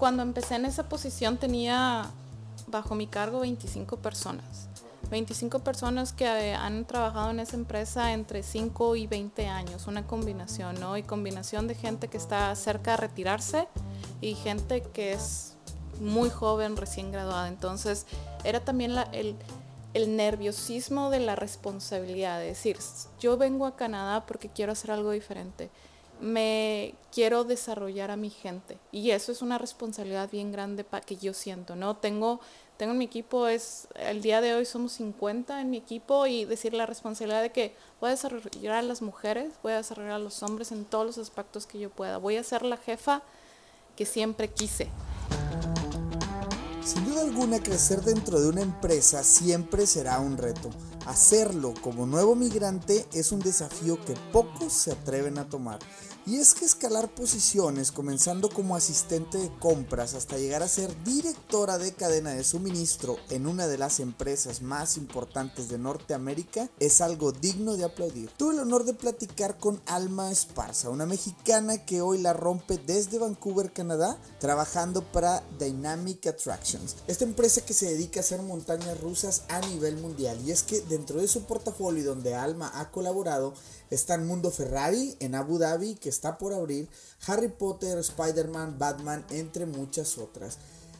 [0.00, 2.10] cuando empecé en esa posición tenía
[2.68, 4.70] bajo mi cargo 25 personas.
[5.10, 10.06] 25 personas que eh, han trabajado en esa empresa entre 5 y 20 años, una
[10.06, 10.96] combinación, ¿no?
[10.96, 13.68] Y combinación de gente que está cerca de retirarse
[14.22, 15.56] y gente que es
[16.00, 17.48] muy joven, recién graduada.
[17.48, 18.06] Entonces,
[18.42, 19.36] era también el,
[19.92, 22.78] el nerviosismo de la responsabilidad, de decir,
[23.20, 25.68] yo vengo a Canadá porque quiero hacer algo diferente
[26.20, 31.34] me quiero desarrollar a mi gente y eso es una responsabilidad bien grande que yo
[31.34, 31.96] siento, ¿no?
[31.96, 32.40] Tengo
[32.80, 36.46] tengo en mi equipo es, el día de hoy somos 50 en mi equipo y
[36.46, 40.18] decir la responsabilidad de que voy a desarrollar a las mujeres, voy a desarrollar a
[40.18, 42.16] los hombres en todos los aspectos que yo pueda.
[42.16, 43.20] Voy a ser la jefa
[43.96, 44.88] que siempre quise.
[46.82, 50.70] Sin duda alguna, crecer dentro de una empresa siempre será un reto.
[51.04, 55.80] Hacerlo como nuevo migrante es un desafío que pocos se atreven a tomar.
[56.26, 61.78] Y es que escalar posiciones, comenzando como asistente de compras hasta llegar a ser directora
[61.78, 67.32] de cadena de suministro en una de las empresas más importantes de Norteamérica, es algo
[67.32, 68.30] digno de aplaudir.
[68.36, 73.18] Tuve el honor de platicar con Alma Esparza, una mexicana que hoy la rompe desde
[73.18, 79.44] Vancouver, Canadá, trabajando para Dynamic Attractions, esta empresa que se dedica a hacer montañas rusas
[79.48, 80.38] a nivel mundial.
[80.44, 83.54] Y es que dentro de su portafolio donde Alma ha colaborado,
[83.90, 86.88] están Mundo Ferrari en Abu Dhabi, que está por abrir,
[87.26, 90.58] Harry Potter, Spider-Man, Batman, entre muchas otras.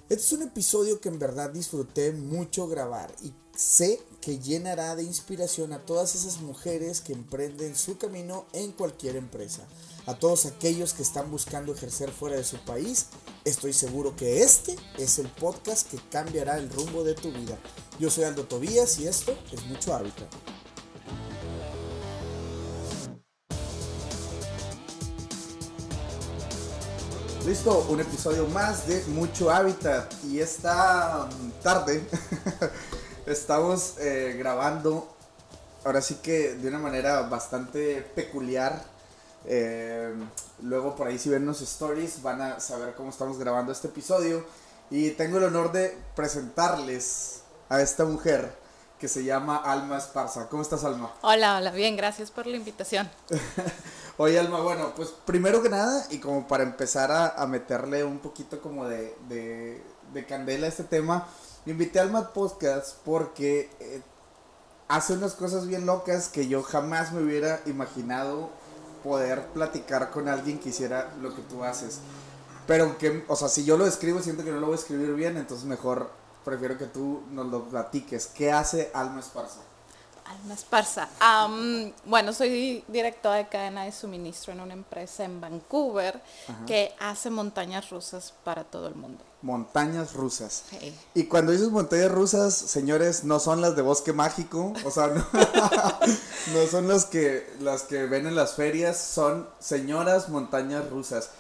[0.08, 5.04] Este es un episodio que en verdad disfruté mucho grabar y sé que llenará de
[5.04, 9.62] inspiración a todas esas mujeres que emprenden su camino en cualquier empresa.
[10.06, 13.06] A todos aquellos que están buscando ejercer fuera de su país,
[13.44, 17.56] estoy seguro que este es el podcast que cambiará el rumbo de tu vida.
[18.00, 20.28] Yo soy Aldo Tobías y esto es Mucho Hábitat.
[27.50, 32.00] Listo, un episodio más de Mucho Hábitat y esta mm, tarde
[33.26, 35.12] estamos eh, grabando,
[35.84, 38.84] ahora sí que de una manera bastante peculiar.
[39.46, 40.14] Eh,
[40.62, 44.46] luego por ahí si ven los stories van a saber cómo estamos grabando este episodio
[44.88, 48.54] y tengo el honor de presentarles a esta mujer
[49.00, 50.48] que se llama Alma Esparza.
[50.48, 51.12] ¿Cómo estás, Alma?
[51.22, 53.10] Hola, hola, bien, gracias por la invitación.
[54.22, 58.60] Oye, Alma, bueno, pues primero que nada, y como para empezar a, meterle un poquito
[58.60, 61.26] como de, de, candela a este tema,
[61.64, 64.02] invité a Alma Podcast porque eh,
[64.88, 68.50] hace unas cosas bien locas que yo jamás me hubiera imaginado
[69.02, 72.00] poder platicar con alguien que hiciera lo que tú haces.
[72.66, 75.14] Pero que, o sea, si yo lo escribo, siento que no lo voy a escribir
[75.14, 76.10] bien, entonces mejor
[76.44, 78.26] prefiero que tú nos lo platiques.
[78.26, 79.60] ¿Qué hace Alma Esparza?
[80.30, 81.08] Alma Esparza.
[82.04, 86.22] bueno, soy directora de cadena de suministro en una empresa en Vancouver
[86.66, 89.24] que hace montañas rusas para todo el mundo.
[89.42, 90.64] Montañas rusas.
[90.70, 90.94] Sí.
[91.14, 95.26] Y cuando dices montañas rusas, señores, no son las de Bosque Mágico, o sea, no,
[96.52, 101.30] no son las que, las que ven en las ferias, son señoras montañas rusas.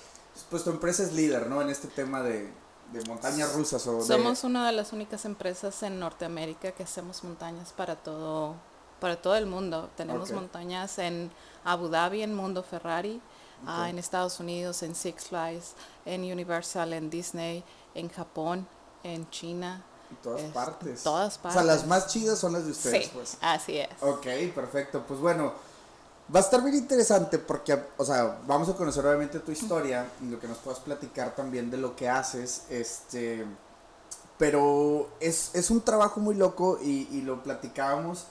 [0.48, 1.60] Pues tu empresa es líder, ¿no?
[1.60, 2.50] En este tema de,
[2.92, 7.72] de montañas rusas o Somos una de las únicas empresas en Norteamérica que hacemos montañas
[7.72, 8.56] para todo
[9.00, 9.90] para todo el mundo.
[9.96, 11.30] Tenemos montañas en
[11.64, 13.20] Abu Dhabi, en Mundo Ferrari,
[13.66, 15.72] ah, en Estados Unidos, en Six Flags,
[16.04, 18.66] en Universal, en Disney, en Japón,
[19.02, 19.82] en China.
[20.10, 21.02] En todas partes.
[21.02, 21.60] todas partes.
[21.60, 23.38] O sea, las más chidas son las de ustedes, sí, pues.
[23.40, 23.88] Así es.
[24.00, 25.04] Ok, perfecto.
[25.06, 25.52] Pues bueno,
[26.32, 30.26] Va a estar bien interesante porque, o sea, vamos a conocer obviamente tu historia y
[30.26, 33.44] lo que nos puedas platicar también de lo que haces, este,
[34.38, 38.26] pero es, es un trabajo muy loco y, y lo platicábamos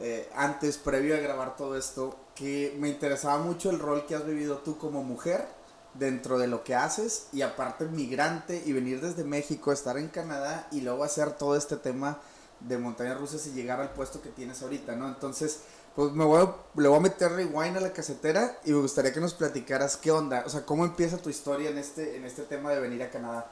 [0.00, 4.24] eh, antes, previo a grabar todo esto, que me interesaba mucho el rol que has
[4.24, 5.46] vivido tú como mujer
[5.94, 10.68] dentro de lo que haces y aparte migrante y venir desde México, estar en Canadá
[10.70, 12.18] y luego hacer todo este tema
[12.60, 15.08] de montañas rusas y llegar al puesto que tienes ahorita, ¿no?
[15.08, 15.60] Entonces,
[15.94, 19.20] pues me voy le voy a meter rewind a la casetera y me gustaría que
[19.20, 22.70] nos platicaras qué onda, o sea, cómo empieza tu historia en este, en este tema
[22.70, 23.50] de venir a Canadá.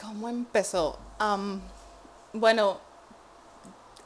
[0.00, 0.98] ¿Cómo empezó?
[2.32, 2.78] bueno,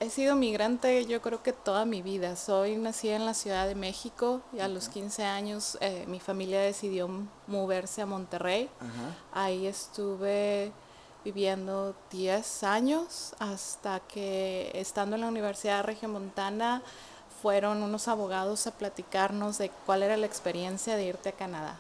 [0.04, 2.36] he sido migrante yo creo que toda mi vida.
[2.36, 6.60] Soy nacida en la Ciudad de México y a los 15 años eh, mi familia
[6.60, 7.08] decidió
[7.46, 8.68] moverse a Monterrey.
[9.32, 10.72] Ahí estuve
[11.24, 16.82] viviendo 10 años hasta que estando en la Universidad Regiomontana
[17.40, 21.78] fueron unos abogados a platicarnos de cuál era la experiencia de irte a Canadá.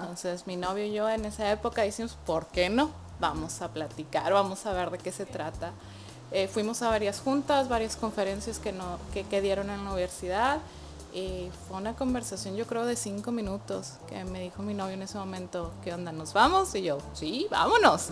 [0.00, 2.90] Entonces mi novio y yo en esa época decimos, ¿por qué no?
[3.20, 5.72] Vamos a platicar, vamos a ver de qué se trata.
[6.32, 10.58] Eh, fuimos a varias juntas, varias conferencias que, no, que, que dieron en la universidad
[11.14, 15.02] Y fue una conversación yo creo de cinco minutos que me dijo mi novio en
[15.02, 16.12] ese momento, ¿qué onda?
[16.12, 16.74] ¿Nos vamos?
[16.74, 18.08] Y yo, sí, vámonos.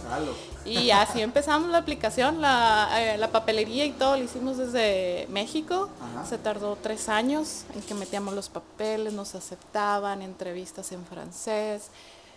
[0.64, 5.90] Y así empezamos la aplicación, la, eh, la, papelería y todo, lo hicimos desde México.
[6.26, 11.90] Se tardó tres años en que metíamos los papeles, nos aceptaban, entrevistas en francés.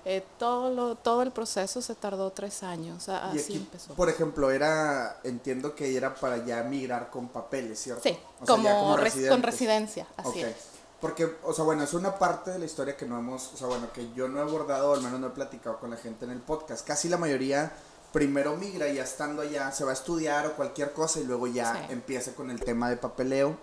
[0.09, 3.93] Eh, todo, lo, todo el proceso se tardó tres años, así empezó.
[3.93, 8.03] Por ejemplo, era, entiendo que era para ya migrar con papeles, ¿cierto?
[8.03, 8.95] Sí, como,
[9.27, 10.55] con residencia, así es.
[11.01, 13.67] Porque, o sea, bueno, es una parte de la historia que no hemos, o sea,
[13.67, 16.31] bueno, que yo no he abordado, al menos no he platicado con la gente en
[16.31, 16.87] el podcast.
[16.87, 17.73] Casi la mayoría
[18.13, 21.47] primero migra y ya estando allá se va a estudiar o cualquier cosa y luego
[21.47, 23.57] ya empieza con el tema de papeleo.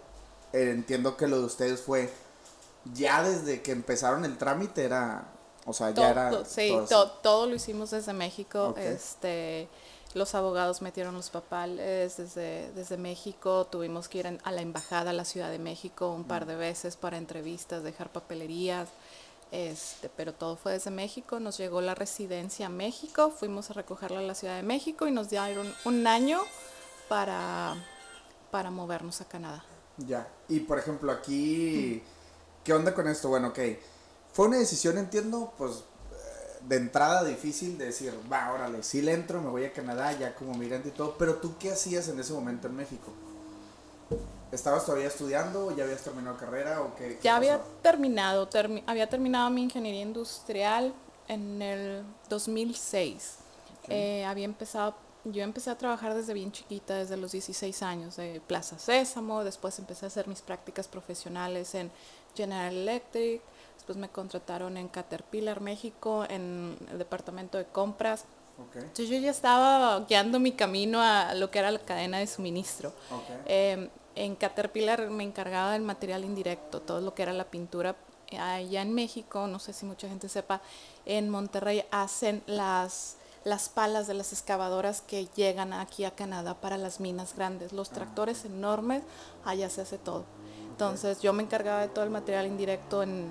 [0.52, 2.12] Eh, entiendo que lo de ustedes fue
[2.92, 5.33] ya desde que empezaron el trámite era
[5.66, 6.44] o sea, ya era...
[6.44, 6.76] Sí,
[7.22, 8.74] todo, lo hicimos desde México.
[8.76, 9.68] Este,
[10.12, 13.66] los abogados metieron los papeles desde, desde México.
[13.70, 16.96] Tuvimos que ir a la embajada a la Ciudad de México un par de veces
[16.96, 18.88] para entrevistas, dejar papelerías.
[19.52, 21.40] Este, pero todo fue desde México.
[21.40, 23.30] Nos llegó la residencia a México.
[23.30, 26.40] Fuimos a recogerla a la Ciudad de México y nos dieron un año
[27.08, 27.74] para,
[28.50, 29.64] para movernos a Canadá.
[29.96, 30.28] Ya.
[30.48, 32.02] Y por ejemplo, aquí,
[32.64, 33.30] ¿qué onda con esto?
[33.30, 33.58] Bueno, ok
[34.34, 39.12] fue una decisión, entiendo, pues eh, de entrada difícil de decir, va, órale, sí le
[39.12, 42.18] entro, me voy a Canadá ya como migrante y todo, pero tú qué hacías en
[42.18, 43.12] ese momento en México?
[44.50, 47.16] ¿Estabas todavía estudiando o ya habías terminado carrera o qué?
[47.22, 48.48] ya había terminado,
[48.86, 50.92] había terminado mi ingeniería industrial
[51.28, 53.36] en el 2006.
[53.88, 58.40] Eh, había empezado, yo empecé a trabajar desde bien chiquita, desde los 16 años, de
[58.44, 61.92] Plaza Sésamo, después empecé a hacer mis prácticas profesionales en
[62.34, 63.40] General Electric,
[63.84, 68.24] Después me contrataron en Caterpillar México, en el departamento de compras.
[68.74, 72.94] Entonces yo ya estaba guiando mi camino a lo que era la cadena de suministro.
[73.44, 77.94] Em, en Caterpillar me encargaba del material indirecto, todo lo que era la pintura.
[78.40, 80.62] Allá en México, no sé si mucha gente sepa,
[81.04, 86.78] en Monterrey hacen las, las palas de las excavadoras que llegan aquí a Canadá para
[86.78, 87.74] las minas grandes.
[87.74, 89.02] Los ah, tractores enormes,
[89.44, 90.24] allá se hace todo.
[90.70, 93.28] Entonces yo me encargaba de todo el material indirecto en,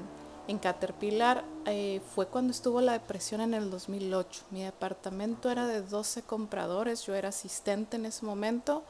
[0.48, 4.44] en Caterpillar eh, fue cuando estuvo la depresión en el 2008.
[4.51, 8.84] Mi departamento era de 12 compradores, yo era asistente en ese momento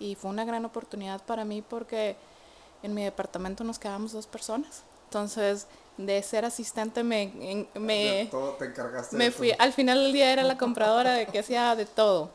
[0.00, 2.16] y fue una gran oportunidad para mí porque
[2.82, 4.82] en mi departamento nos quedábamos dos personas.
[5.04, 5.66] Entonces,
[5.96, 8.30] de ser asistente me, me,
[9.12, 9.52] me fui.
[9.58, 12.30] Al final del día era la compradora de que hacía de todo.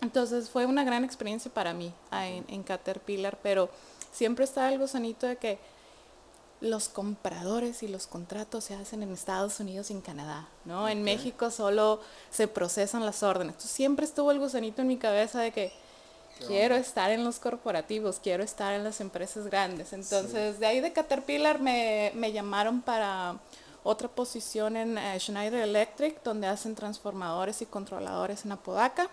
[0.00, 3.70] Entonces fue una gran experiencia para mí en, en Caterpillar, pero
[4.12, 5.58] siempre está algo sanito de que
[6.60, 10.88] los compradores y los contratos se hacen en Estados Unidos y en Canadá, ¿no?
[10.88, 13.56] En México solo se procesan las órdenes.
[13.58, 15.72] siempre estuvo el gusanito en mi cabeza de que
[16.46, 19.92] quiero estar en los corporativos, quiero estar en las empresas grandes.
[19.92, 23.38] Entonces, de ahí de Caterpillar me, llamaron para
[23.82, 29.10] otra posición en eh, Schneider Electric, donde hacen transformadores y controladores en Apodaca.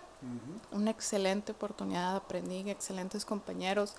[0.71, 3.95] Una excelente oportunidad, aprendí excelentes compañeros.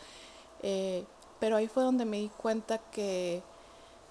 [0.62, 1.04] Eh,
[1.42, 3.42] pero ahí fue donde me di cuenta que,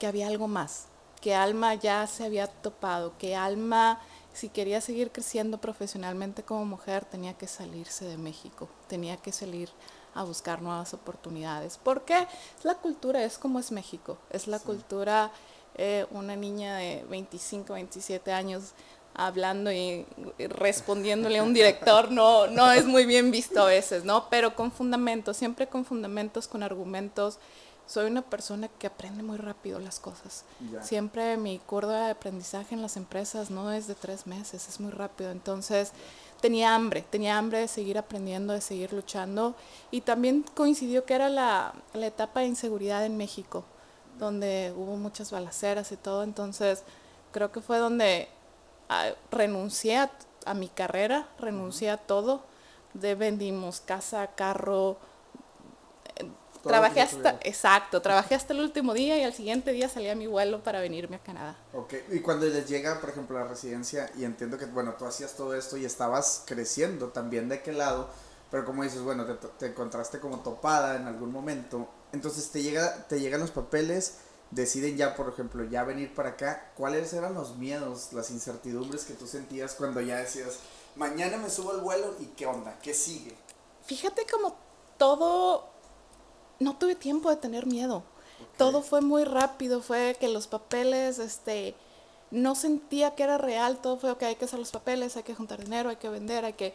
[0.06, 0.88] había algo más,
[1.22, 4.02] que Alma ya se había topado, que Alma,
[4.34, 9.70] si quería seguir creciendo profesionalmente como mujer, tenía que salirse de México, tenía que salir
[10.14, 11.80] a buscar nuevas oportunidades.
[11.82, 12.28] Porque
[12.64, 15.32] la cultura, es como es México, es la cultura,
[15.76, 18.74] eh, una niña de 25, 27 años
[19.14, 20.06] hablando y,
[20.38, 24.30] respondiéndole a un director no, no es muy bien visto a veces, ¿no?
[24.30, 27.38] Pero con fundamentos, siempre con fundamentos, con argumentos.
[27.88, 30.46] Soy una persona que aprende muy rápido las cosas.
[30.82, 34.92] Siempre mi curva de aprendizaje en las empresas no es de tres meses, es muy
[34.92, 35.32] rápido.
[35.32, 35.92] Entonces
[36.40, 39.56] tenía hambre, tenía hambre de seguir aprendiendo, de seguir luchando.
[39.90, 43.66] Y también coincidió que era la, la etapa de inseguridad en México,
[44.20, 46.24] donde hubo muchas balaceras y todo.
[46.24, 46.84] Entonces
[47.34, 48.30] creo que fue donde
[49.32, 49.98] renuncié
[50.46, 52.44] a, mi carrera, renuncié a todo.
[52.94, 54.98] De vendimos casa, carro.
[56.18, 56.30] Eh,
[56.62, 60.28] trabajé hasta, exacto, trabajé hasta el último día y al siguiente día salí a mi
[60.28, 61.56] vuelo para venirme a Canadá.
[61.74, 65.36] Ok, y cuando les llega, por ejemplo, la residencia, y entiendo que, bueno, tú hacías
[65.36, 68.10] todo esto y estabas creciendo también de qué lado,
[68.50, 73.08] pero como dices, bueno, te, te encontraste como topada en algún momento, entonces te, llega,
[73.08, 74.18] te llegan los papeles,
[74.52, 79.14] deciden ya, por ejemplo, ya venir para acá, ¿cuáles eran los miedos, las incertidumbres que
[79.14, 80.60] tú sentías cuando ya decías,
[80.96, 83.36] mañana me subo al vuelo y qué onda, qué sigue?
[83.86, 84.56] Fíjate como
[84.98, 85.70] todo,
[86.60, 88.04] no tuve tiempo de tener miedo.
[88.58, 91.76] Todo fue muy rápido, fue que los papeles, este,
[92.32, 95.36] no sentía que era real, todo fue, ok, hay que hacer los papeles, hay que
[95.36, 96.74] juntar dinero, hay que vender, hay que,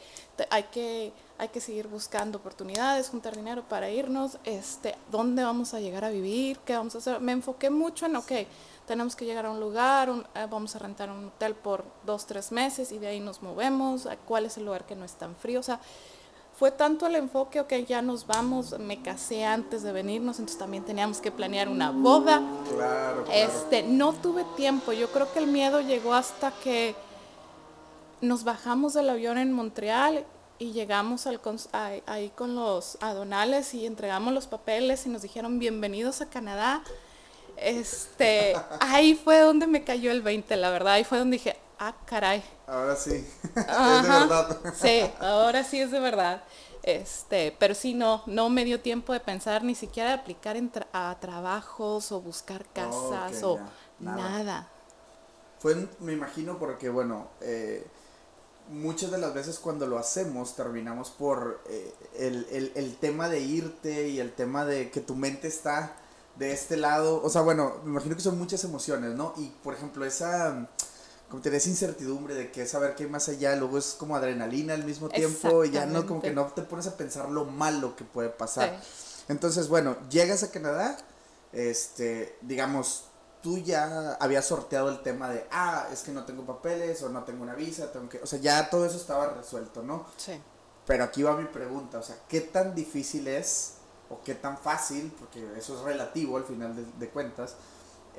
[0.50, 5.80] hay que, hay que seguir buscando oportunidades, juntar dinero para irnos, este, dónde vamos a
[5.80, 7.20] llegar a vivir, qué vamos a hacer.
[7.20, 8.32] Me enfoqué mucho en, ok,
[8.86, 12.52] tenemos que llegar a un lugar, eh, vamos a rentar un hotel por dos, tres
[12.52, 15.62] meses y de ahí nos movemos, cuál es el lugar que no es tan frío,
[16.58, 20.84] fue tanto el enfoque, ok, ya nos vamos, me casé antes de venirnos, entonces también
[20.84, 22.42] teníamos que planear una boda.
[22.74, 26.94] Claro, Este, no tuve tiempo, yo creo que el miedo llegó hasta que
[28.22, 30.24] nos bajamos del avión en Montreal
[30.58, 31.40] y llegamos al,
[32.06, 36.82] ahí con los adonales y entregamos los papeles y nos dijeron bienvenidos a Canadá.
[37.58, 41.94] Este, ahí fue donde me cayó el 20, la verdad, ahí fue donde dije, ah,
[42.04, 42.44] caray.
[42.66, 44.58] Ahora sí, es de verdad.
[44.74, 46.42] Sí, ahora sí es de verdad.
[46.82, 50.56] Este, pero sí, no, no me dio tiempo de pensar ni siquiera de aplicar
[50.92, 53.58] a trabajos o buscar casas o
[53.98, 54.68] nada.
[55.58, 57.84] Fue, me imagino, porque bueno, eh,
[58.70, 63.40] muchas de las veces cuando lo hacemos terminamos por eh, el, el, el tema de
[63.40, 65.96] irte y el tema de que tu mente está
[66.36, 67.20] de este lado.
[67.22, 69.34] O sea, bueno, me imagino que son muchas emociones, ¿no?
[69.36, 70.68] Y por ejemplo, esa
[71.28, 74.84] como tenés incertidumbre de que saber qué hay más allá, luego es como adrenalina al
[74.84, 78.04] mismo tiempo y ya no como que no te pones a pensar lo malo que
[78.04, 78.80] puede pasar.
[79.28, 80.96] Entonces, bueno, llegas a Canadá,
[81.52, 83.06] este, digamos,
[83.42, 87.24] tú ya habías sorteado el tema de, ah, es que no tengo papeles o no
[87.24, 90.06] tengo una visa, tengo que, o sea, ya todo eso estaba resuelto, ¿no?
[90.16, 90.40] Sí.
[90.86, 93.74] Pero aquí va mi pregunta, o sea, ¿qué tan difícil es
[94.08, 97.56] o qué tan fácil, porque eso es relativo al final de, de cuentas,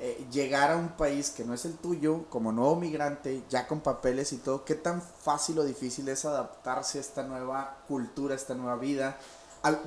[0.00, 3.80] eh, llegar a un país que no es el tuyo, como nuevo migrante, ya con
[3.80, 8.36] papeles y todo, ¿qué tan fácil o difícil es adaptarse a esta nueva cultura, a
[8.36, 9.18] esta nueva vida?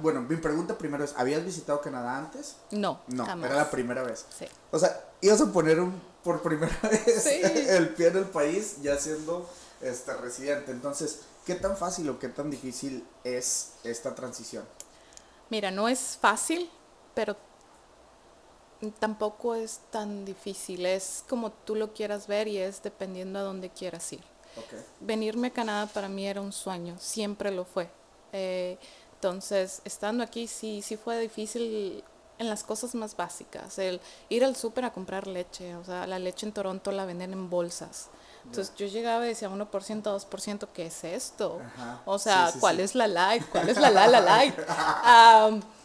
[0.01, 2.57] bueno, mi pregunta primero es, ¿habías visitado Canadá antes?
[2.71, 4.25] No, no, era la primera vez.
[4.37, 4.45] Sí.
[4.69, 8.97] O sea, ibas a poner un, por primera vez el pie en el país ya
[8.97, 9.49] siendo
[9.79, 10.71] este, residente.
[10.71, 14.65] Entonces, ¿qué tan fácil o qué tan difícil es esta transición?
[15.49, 16.69] Mira, no es fácil,
[17.13, 17.35] pero
[18.99, 23.69] tampoco es tan difícil, es como tú lo quieras ver y es dependiendo a dónde
[23.69, 24.23] quieras ir.
[24.99, 27.89] Venirme a Canadá para mí era un sueño, siempre lo fue.
[28.33, 28.77] Eh,
[29.15, 32.03] entonces, estando aquí sí, sí fue difícil
[32.39, 36.17] en las cosas más básicas, el ir al súper a comprar leche, o sea, la
[36.17, 38.09] leche en Toronto la venden en bolsas.
[38.45, 41.61] Entonces yo llegaba y decía 1%, 2%, ¿qué es esto?
[42.05, 43.43] O sea, ¿cuál es la light?
[43.51, 44.55] ¿Cuál es la la la light?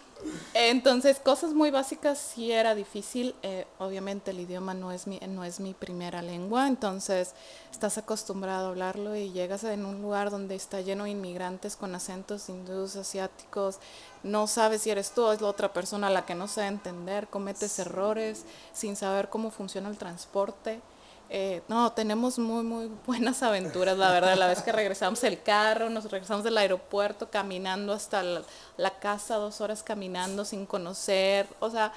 [0.54, 3.34] Entonces, cosas muy básicas sí era difícil.
[3.42, 7.34] Eh, obviamente el idioma no es, mi, no es mi primera lengua, entonces
[7.70, 11.94] estás acostumbrado a hablarlo y llegas en un lugar donde está lleno de inmigrantes con
[11.94, 13.78] acentos hindúes, asiáticos,
[14.22, 16.68] no sabes si eres tú o es la otra persona a la que no sabe
[16.68, 20.80] entender, cometes errores sin saber cómo funciona el transporte.
[21.28, 24.36] Eh, no, tenemos muy, muy buenas aventuras, la verdad.
[24.36, 29.60] La vez que regresamos el carro, nos regresamos del aeropuerto caminando hasta la, casa, dos
[29.60, 31.46] horas caminando sin conocer.
[31.58, 31.92] O sea,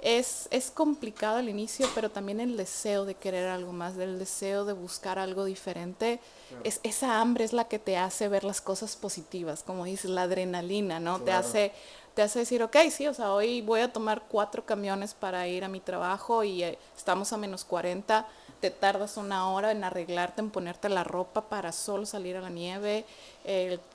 [0.00, 4.64] es, es, complicado al inicio, pero también el deseo de querer algo más, del deseo
[4.64, 6.20] de buscar algo diferente.
[6.64, 10.22] Es, esa hambre es la que te hace ver las cosas positivas, como dices, la
[10.22, 11.20] adrenalina, ¿no?
[11.20, 11.72] Te hace
[12.14, 15.64] te hace decir, ok, sí, o sea, hoy voy a tomar cuatro camiones para ir
[15.64, 18.26] a mi trabajo y eh, estamos a menos 40
[18.62, 22.48] te tardas una hora en arreglarte, en ponerte la ropa para solo salir a la
[22.48, 23.04] nieve,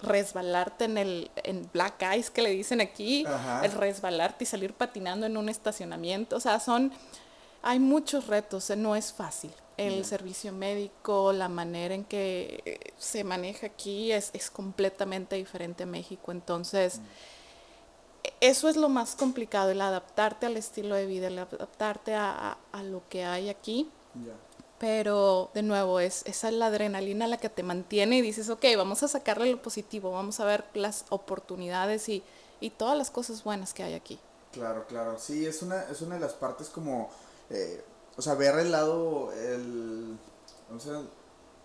[0.03, 3.25] resbalarte en el en black ice que le dicen aquí,
[3.63, 6.91] el resbalarte y salir patinando en un estacionamiento, o sea, son
[7.61, 9.51] hay muchos retos, eh, no es fácil.
[9.77, 15.83] El servicio médico, la manera en que eh, se maneja aquí es, es completamente diferente
[15.83, 16.99] a México, entonces
[18.41, 23.07] eso es lo más complicado, el adaptarte al estilo de vida, el adaptarte a, lo
[23.09, 23.89] que hay aquí.
[24.79, 28.63] Pero de nuevo, es, esa es la adrenalina la que te mantiene y dices, ok,
[28.75, 32.23] vamos a sacarle lo positivo, vamos a ver las oportunidades y,
[32.59, 34.19] y todas las cosas buenas que hay aquí.
[34.51, 37.09] Claro, claro, sí, es una, es una de las partes como,
[37.49, 37.83] eh,
[38.15, 40.17] o sea, ver el lado, el,
[40.75, 41.01] o sea,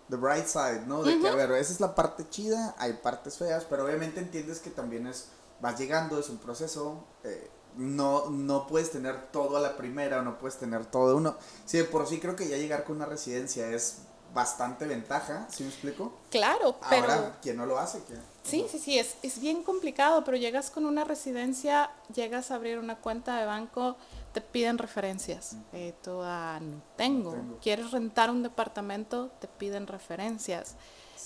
[0.09, 1.03] the bright side, ¿no?
[1.03, 4.59] De que, a ver, esa es la parte chida, hay partes feas, pero obviamente entiendes
[4.59, 5.27] que también es,
[5.61, 10.21] vas llegando, es un proceso, eh, no, no puedes tener todo a la primera o
[10.23, 11.35] no puedes tener todo uno.
[11.65, 14.03] Sí, por sí creo que ya llegar con una residencia es
[14.33, 16.13] bastante ventaja, ¿sí me explico?
[16.31, 17.03] Claro, pero...
[17.03, 18.01] Ahora, ¿quién no lo hace?
[18.43, 22.79] Sí, sí, sí, es, es bien complicado, pero llegas con una residencia, llegas a abrir
[22.79, 23.95] una cuenta de banco,
[24.33, 25.55] te piden referencias.
[25.71, 27.35] Eh, tú, ah, no tengo.
[27.61, 29.29] ¿Quieres rentar un departamento?
[29.39, 30.75] Te piden referencias.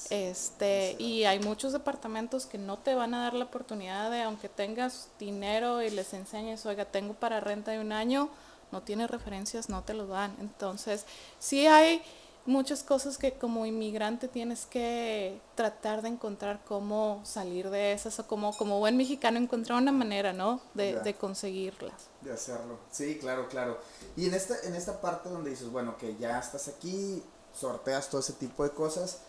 [0.09, 4.49] Este, y hay muchos departamentos que no te van a dar la oportunidad de, aunque
[4.49, 8.29] tengas dinero y les enseñes, oiga, tengo para renta de un año,
[8.71, 10.35] no tiene referencias, no te lo dan.
[10.39, 11.05] Entonces,
[11.39, 12.01] sí hay
[12.47, 18.25] muchas cosas que como inmigrante tienes que tratar de encontrar cómo salir de esas o
[18.25, 20.61] como, como buen mexicano encontrar una manera, ¿no?
[20.73, 22.07] De, de, conseguirlas.
[22.21, 22.79] De hacerlo.
[22.89, 23.77] Sí, claro, claro.
[24.15, 27.21] Y en esta, en esta parte donde dices, bueno, que ya estás aquí,
[27.53, 29.19] sorteas todo ese tipo de cosas,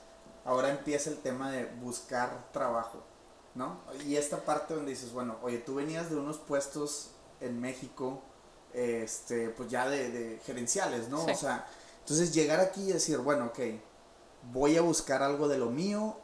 [0.49, 3.03] ahora empieza el tema de buscar trabajo,
[3.55, 3.81] ¿no?
[4.07, 7.11] Y esta parte donde dices, bueno, oye, tú venías de unos puestos
[7.43, 8.23] en México,
[8.73, 11.23] este, pues ya de, de gerenciales, ¿no?
[11.23, 11.67] O sea,
[12.01, 13.59] entonces llegar aquí y decir, bueno, ok,
[14.51, 16.17] voy a buscar algo de lo mío,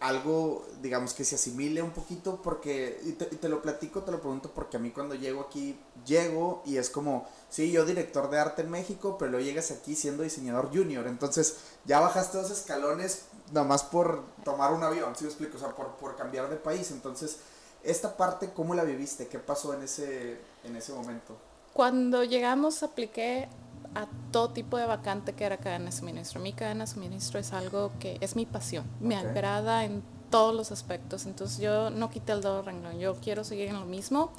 [0.00, 4.52] algo, digamos, que se asimile un poquito, porque, y te, lo platico, te lo pregunto,
[4.54, 8.62] porque a mí cuando llego aquí, llego y es como, sí, yo director de arte
[8.62, 13.66] en México, pero luego llegas aquí siendo diseñador junior, entonces ya bajaste dos escalones nada
[13.66, 15.56] más por tomar un avión, ¿sí me explico?
[15.56, 17.40] O sea, por, por cambiar de país, entonces,
[17.82, 19.28] esta parte, ¿cómo la viviste?
[19.28, 21.36] ¿Qué pasó en ese, en ese momento?
[21.72, 23.48] Cuando llegamos apliqué
[23.94, 26.40] a todo tipo de vacante que era cadena de suministro.
[26.40, 30.72] Mi cadena de suministro es algo que es mi pasión, me agrada en todos los
[30.72, 31.26] aspectos.
[31.26, 34.32] Entonces yo no quité el dedo renglón, yo quiero seguir en lo mismo.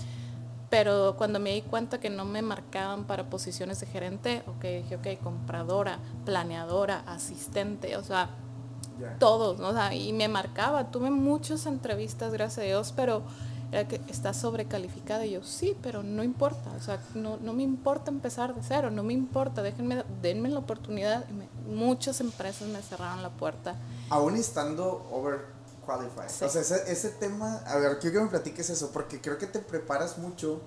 [0.69, 4.95] Pero cuando me di cuenta que no me marcaban para posiciones de gerente, ok, dije,
[4.97, 8.29] ok, compradora, planeadora, asistente, o sea,
[9.19, 9.69] todos, ¿no?
[9.69, 10.91] O sea, y me marcaba.
[10.91, 13.23] Tuve muchas entrevistas, gracias a Dios, pero
[13.71, 15.25] era que está sobrecalificada.
[15.25, 18.91] Y yo, sí, pero no importa, o sea, no, no me importa empezar de cero,
[18.91, 21.25] no me importa, déjenme, denme la oportunidad.
[21.67, 23.75] muchas empresas me cerraron la puerta.
[24.09, 26.47] Aún estando overqualified.
[26.47, 29.47] O sea, ese, ese, tema, a ver, quiero que me platiques eso, porque creo que
[29.47, 30.61] te preparas mucho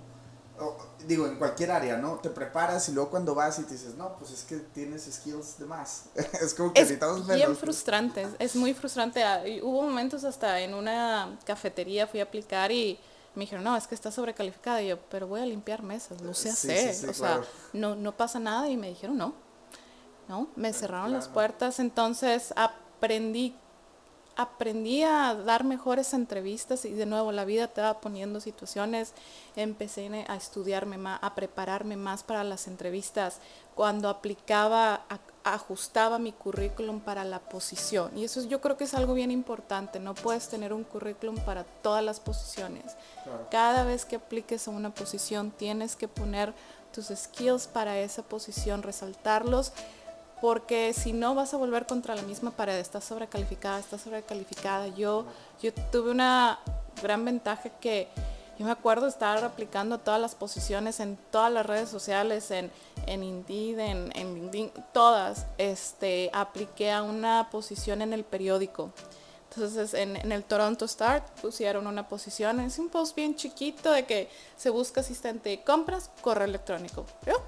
[1.07, 2.17] digo, en cualquier área, ¿no?
[2.17, 5.59] Te preparas y luego cuando vas y te dices, no, pues es que tienes skills
[5.59, 6.05] de más.
[6.40, 7.31] es como que necesitamos menos.
[7.31, 9.23] Es bien frustrante, es muy frustrante.
[9.23, 12.99] Ah, hubo momentos hasta en una cafetería fui a aplicar y
[13.35, 14.83] me dijeron, no, es que está sobrecalificada.
[14.83, 17.09] Y yo, pero voy a limpiar mesas, lo sé hacer.
[17.09, 17.40] o sea,
[17.73, 18.69] no, no pasa nada.
[18.69, 19.35] Y me dijeron, no,
[20.29, 21.79] no, me cerraron las puertas.
[21.81, 23.57] Entonces aprendí
[24.40, 29.12] aprendí a dar mejores entrevistas y de nuevo la vida te va poniendo situaciones.
[29.56, 33.38] Empecé a estudiarme más, a prepararme más para las entrevistas.
[33.75, 35.02] Cuando aplicaba,
[35.44, 38.16] ajustaba mi currículum para la posición.
[38.16, 40.00] Y eso yo creo que es algo bien importante.
[40.00, 42.96] No puedes tener un currículum para todas las posiciones.
[43.50, 46.55] Cada vez que apliques a una posición tienes que poner
[46.92, 49.72] tus skills para esa posición, resaltarlos
[50.40, 54.88] porque si no vas a volver contra la misma pared, estás sobrecalificada, estás sobrecalificada.
[54.88, 55.24] Yo,
[55.62, 56.59] yo tuve una
[57.03, 58.09] gran ventaja que
[58.59, 62.70] yo me acuerdo estar aplicando todas las posiciones en todas las redes sociales, en,
[63.07, 65.46] en Indeed, en, en LinkedIn, todas.
[65.57, 68.90] Este, apliqué a una posición en el periódico
[69.53, 74.31] entonces en, el Toronto Start pusieron una posición, es un post bien chiquito de que
[74.57, 77.05] se busca asistente de compras, correo electrónico.
[77.27, 77.43] Yo,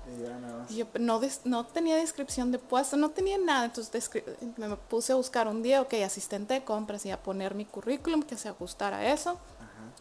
[0.68, 4.10] yo no, no tenía descripción de puesto, no tenía nada, entonces
[4.56, 8.22] me puse a buscar un día, ok, asistente de compras y a poner mi currículum
[8.24, 9.38] que se ajustara a eso.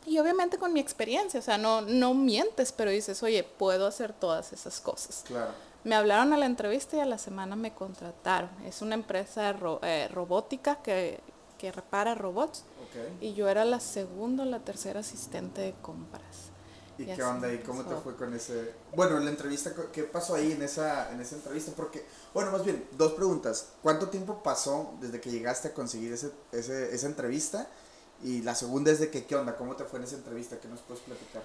[0.08, 4.14] Y obviamente con mi experiencia, o sea, no, no mientes, pero dices, oye, puedo hacer
[4.14, 5.24] todas esas cosas.
[5.28, 5.52] Claro.
[5.84, 8.50] Me hablaron a la entrevista y a la semana me contrataron.
[8.66, 11.20] Es una empresa eh, robótica que
[11.62, 12.63] que repara robots.
[13.21, 16.50] Y yo era la segunda o la tercera asistente de compras.
[16.97, 17.54] ¿Y, qué onda?
[17.54, 18.74] ¿Y cómo te fue con ese...?
[18.95, 21.71] Bueno, en la entrevista, ¿qué pasó ahí en esa, en esa entrevista?
[21.76, 23.74] Porque, bueno, más bien, dos preguntas.
[23.84, 27.67] ¿Cuánto tiempo pasó desde que llegaste a conseguir ese, ese, esa entrevista?
[28.24, 29.56] Y la segunda es de que, ¿qué onda?
[29.56, 30.60] ¿Cómo te fue en esa entrevista?
[30.60, 31.43] ¿Qué nos puedes platicar?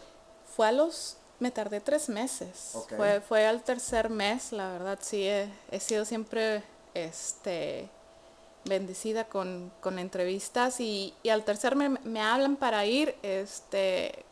[0.56, 1.18] Fue a los...
[1.40, 2.72] Me tardé tres meses.
[2.96, 7.90] Fue, fue al tercer mes, la verdad, sí, he, he sido siempre, este
[8.68, 14.24] bendecida con, entrevistas y, al tercer me, me, hablan para ir, este,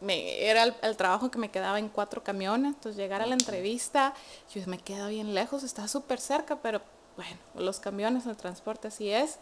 [0.00, 4.14] me, era el, trabajo que me quedaba en cuatro camiones, entonces llegar a la entrevista,
[4.54, 6.80] yo me quedo bien lejos, está súper cerca, pero
[7.16, 9.38] bueno, los camiones, el transporte así es.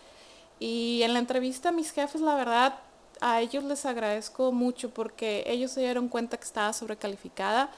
[0.59, 2.79] Y en la entrevista mis jefes, la verdad,
[3.21, 7.71] a ellos les agradezco mucho porque ellos se dieron cuenta que estaba sobrecalificada,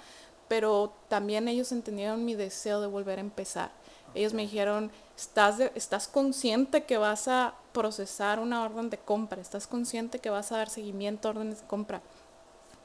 [0.49, 3.71] pero también ellos entendieron mi deseo de volver a empezar.
[4.15, 9.67] Ellos me dijeron, estás, estás consciente que vas a procesar una orden de compra, estás
[9.67, 12.03] consciente que vas a dar seguimiento a órdenes de compra,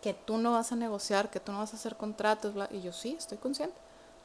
[0.01, 2.53] que tú no vas a negociar, que tú no vas a hacer contratos.
[2.71, 3.75] Y yo sí, estoy consciente.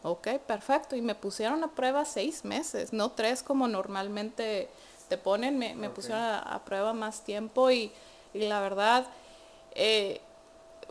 [0.02, 0.96] Ok, perfecto.
[0.96, 4.68] Y me pusieron a prueba seis meses, no tres como normalmente
[5.08, 5.58] te ponen.
[5.58, 7.92] Me, me pusieron a, prueba más tiempo y,
[8.34, 9.06] y la verdad,
[9.74, 10.20] eh,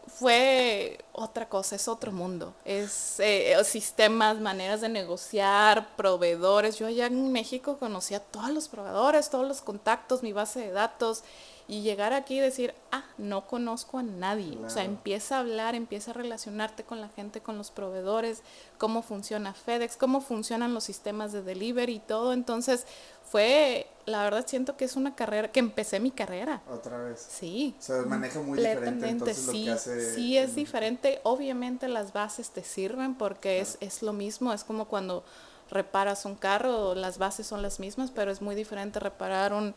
[0.08, 2.54] fue otra cosa, es otro mundo.
[2.66, 6.78] Es eh, sistemas, maneras de negociar, proveedores.
[6.78, 10.72] Yo allá en México conocía a todos los proveedores, todos los contactos, mi base de
[10.72, 11.24] datos.
[11.68, 14.58] Y llegar aquí y decir, ah, no conozco a nadie.
[14.66, 18.42] O sea, empieza a hablar, empieza a relacionarte con la gente, con los proveedores,
[18.78, 22.34] cómo funciona FedEx, cómo funcionan los sistemas de delivery y todo.
[22.34, 22.86] Entonces,
[23.24, 26.62] fue, la verdad siento que es una carrera, que empecé mi carrera.
[26.70, 27.26] Otra vez.
[27.30, 27.76] Sí.
[27.80, 31.20] Se maneja muy diferente entonces sí, lo que hace Sí, es diferente.
[31.24, 35.24] Obviamente las bases te sirven porque es, es lo mismo, es como cuando
[35.70, 39.74] reparas un carro, las bases son las mismas, pero es muy diferente reparar un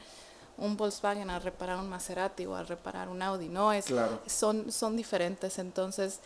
[0.57, 3.73] un Volkswagen a reparar un Maserati o a reparar un Audi, ¿no?
[3.73, 3.87] Es,
[4.27, 5.59] son, son diferentes.
[5.59, 6.21] Entonces,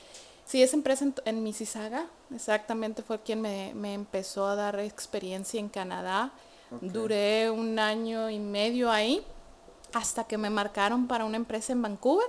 [0.45, 5.69] sí, esa empresa en, en Mississauga, exactamente fue quien me, empezó a dar experiencia en
[5.69, 6.33] Canadá.
[6.81, 9.25] Duré un año y medio ahí
[9.93, 12.29] hasta que me marcaron para una empresa en Vancouver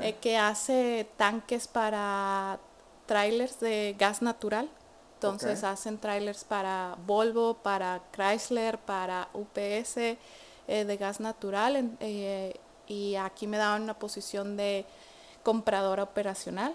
[0.00, 2.58] eh, que hace tanques para
[3.06, 4.68] trailers de gas natural.
[5.14, 10.16] Entonces hacen trailers para Volvo, para Chrysler, para UPS eh,
[10.66, 12.54] de gas natural eh,
[12.86, 14.86] y aquí me daban una posición de
[15.42, 16.72] compradora operacional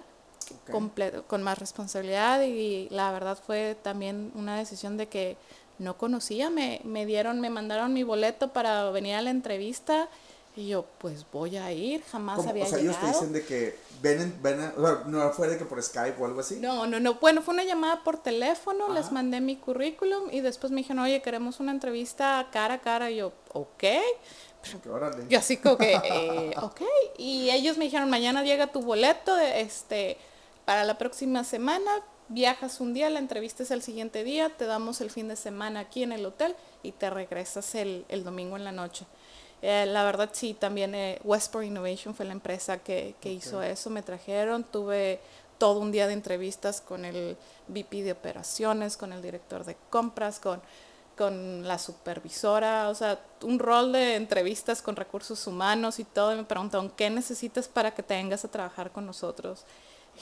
[1.27, 5.37] con más responsabilidad y la verdad fue también una decisión de que
[5.79, 10.09] no conocía, me, me dieron, me mandaron mi boleto para venir a la entrevista
[10.55, 12.67] y yo, pues voy a ir, jamás había llegado.
[12.67, 15.65] O sea, ellos te dicen de que ven, ven o sea, no fue de que
[15.65, 16.57] por Skype o algo así.
[16.57, 17.15] No, no, no.
[17.15, 21.23] Bueno, fue una llamada por teléfono, les mandé mi currículum y después me dijeron, oye,
[21.23, 23.09] queremos una entrevista cara a cara.
[23.09, 23.83] Y yo, ok.
[24.91, 25.25] Órale.
[25.27, 26.81] Yo así como que, eh, ok.
[27.17, 30.17] Y ellos me dijeron, mañana llega tu boleto este,
[30.65, 31.91] para la próxima semana.
[32.29, 35.81] Viajas un día, la entrevista es el siguiente día, te damos el fin de semana
[35.81, 39.05] aquí en el hotel y te regresas el, el domingo en la noche.
[39.65, 43.89] Eh, la verdad sí, también eh, Westport Innovation fue la empresa que, hizo eso.
[43.89, 45.21] Me trajeron, tuve
[45.57, 47.37] todo un día de entrevistas con el
[47.69, 50.61] VP de operaciones, con el director de compras, con,
[51.17, 56.33] con la supervisora, o sea, un rol de entrevistas con recursos humanos y todo.
[56.33, 59.63] Y me preguntaron, ¿qué necesitas para que te vengas a trabajar con nosotros?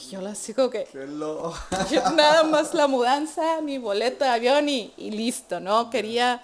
[0.10, 0.88] Yo les digo que
[2.15, 5.89] nada más la mudanza, mi boleto de avión y, y listo, ¿no?
[5.89, 6.41] Quería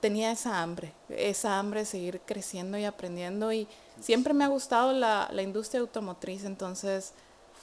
[0.00, 3.66] tenía esa hambre, esa hambre de seguir creciendo y aprendiendo y
[4.00, 7.12] siempre me ha gustado la, industria automotriz, entonces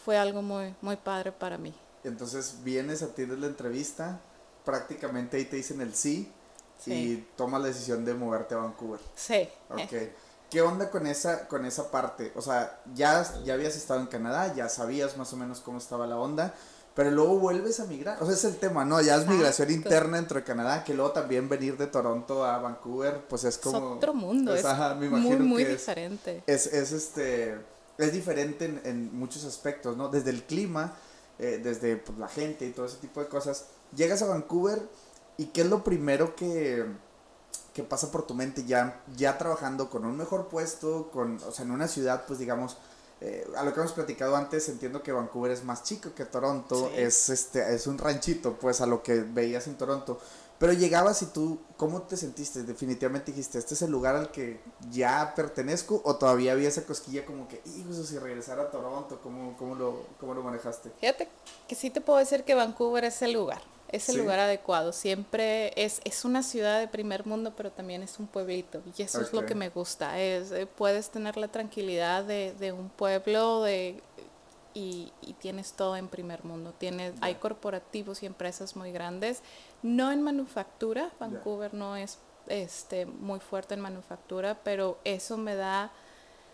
[0.03, 1.73] fue algo muy, muy padre para mí.
[2.03, 4.19] Entonces vienes a ti de la entrevista,
[4.65, 6.29] prácticamente ahí te dicen el sí,
[6.85, 8.99] y tomas la decisión de moverte a Vancouver.
[9.15, 9.47] Sí.
[9.69, 9.93] Ok.
[10.53, 12.31] ¿Qué onda con esa, con esa parte?
[12.35, 16.05] O sea, ya, ya habías estado en Canadá, ya sabías más o menos cómo estaba
[16.05, 16.53] la onda,
[16.93, 18.21] pero luego vuelves a migrar.
[18.21, 19.01] O sea, es el tema, ¿no?
[19.01, 23.25] Ya es migración interna dentro de Canadá, que luego también venir de Toronto a Vancouver,
[23.27, 23.77] pues es como...
[23.77, 24.63] Es otro mundo, es,
[24.99, 26.43] muy, muy diferente.
[26.45, 27.57] Es, es, este,
[27.97, 30.09] es diferente en, muchos aspectos, ¿no?
[30.09, 30.93] Desde el clima,
[31.39, 33.69] eh, desde pues, la gente y todo ese tipo de cosas.
[33.95, 34.83] Llegas a Vancouver
[35.35, 36.85] y ¿qué es lo primero que,
[37.73, 41.65] que pasa por tu mente ya, ya trabajando con un mejor puesto, con, o sea,
[41.65, 42.77] en una ciudad, pues digamos
[43.25, 46.91] eh, a lo que hemos platicado antes, entiendo que Vancouver es más chico que Toronto,
[46.93, 50.19] es, este, es un ranchito, pues a lo que veías en Toronto.
[50.59, 52.63] Pero llegabas y tú, ¿cómo te sentiste?
[52.63, 54.59] Definitivamente dijiste, ¿este es el lugar al que
[54.91, 56.01] ya pertenezco?
[56.03, 60.05] ¿O todavía había esa cosquilla como que, hijos, si regresar a Toronto, ¿cómo, cómo, lo,
[60.19, 60.91] ¿cómo lo manejaste?
[60.99, 61.29] Fíjate
[61.67, 64.91] que sí te puedo decir que Vancouver es el lugar es el lugar adecuado.
[64.91, 68.81] Siempre es, es una ciudad de primer mundo, pero también es un pueblito.
[68.97, 70.19] Y eso es lo que me gusta.
[70.19, 74.01] Es, eh, puedes tener la tranquilidad de, de un pueblo de,
[74.73, 76.73] y, y, tienes todo en primer mundo.
[76.75, 79.43] Tienes, Hay corporativos y empresas muy grandes.
[79.83, 81.11] No en manufactura.
[81.19, 85.91] Vancouver no es este, muy fuerte en manufactura, pero eso me da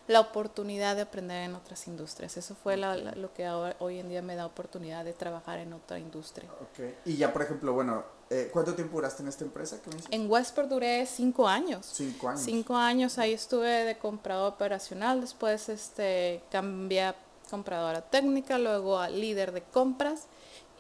[0.10, 2.36] la oportunidad de aprender en otras industrias.
[2.36, 6.50] Eso fue lo que hoy en día me da oportunidad de trabajar en otra industria.
[6.72, 6.98] Okay.
[7.06, 9.78] Y ya, por ejemplo, bueno, eh, ¿cuánto tiempo duraste en esta empresa?
[10.10, 11.86] en Westport duré cinco años.
[11.94, 12.42] Cinco años.
[12.42, 17.16] Cinco años, ahí estuve de comprador operacional, después este, cambié a
[17.48, 20.26] compradora técnica, luego a líder de compras.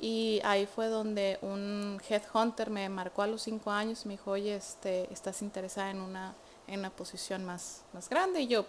[0.01, 4.31] Y ahí fue donde un headhunter me marcó a los cinco años y me dijo,
[4.31, 6.33] oye, este, ¿estás interesada en una,
[6.65, 8.41] en una posición más, más grande?
[8.41, 8.65] Y yo,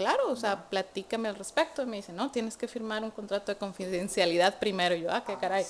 [0.00, 1.82] claro, o sea, platícame al respecto.
[1.82, 4.94] Y me dice, no, tienes que firmar un contrato de confidencialidad primero.
[4.94, 5.66] Y yo, ah, qué caray.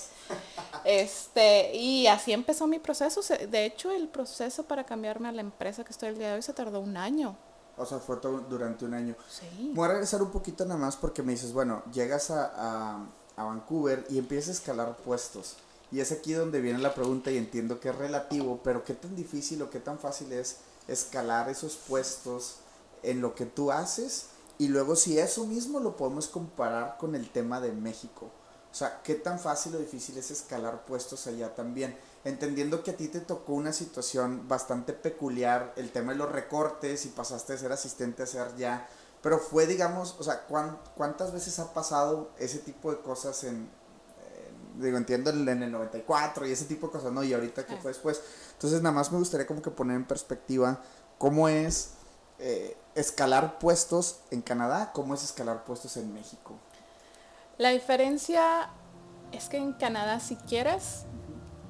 [0.85, 3.21] Este, y así empezó mi proceso.
[3.49, 6.43] De hecho, el proceso para cambiarme a la empresa que estoy el día de hoy
[6.43, 7.37] se tardó un año.
[7.77, 9.17] O sea, fue todo durante un año.
[9.29, 9.73] Sí.
[9.75, 13.45] Voy a regresar un poquito nada más porque me dices, bueno, llegas a, a, a
[13.45, 15.57] Vancouver y empiezas a escalar puestos.
[15.91, 19.17] Y es aquí donde viene la pregunta y entiendo que es relativo, pero qué tan
[19.17, 22.61] difícil o qué tan fácil es escalar esos puestos
[23.03, 24.27] en lo que tú haces
[24.59, 28.31] Y luego si eso mismo lo podemos comparar con el tema de México.
[28.71, 31.97] O sea, ¿qué tan fácil o difícil es escalar puestos allá también?
[32.25, 37.05] Entendiendo que a ti te tocó una situación bastante peculiar, el tema de los recortes
[37.07, 38.87] y pasaste de ser asistente a ser ya.
[39.23, 40.47] Pero fue, digamos, o sea,
[40.95, 43.69] ¿cuántas veces ha pasado ese tipo de cosas en,
[44.79, 47.23] digo, entiendo en el 94 y ese tipo de cosas, ¿no?
[47.23, 48.21] Y ahorita que fue después.
[48.53, 50.83] Entonces, nada más me gustaría como que poner en perspectiva
[51.19, 51.91] cómo es
[52.39, 56.57] eh, escalar puestos en Canadá, cómo es escalar puestos en México.
[57.59, 58.71] La diferencia
[59.33, 61.05] es que en Canadá si quieres,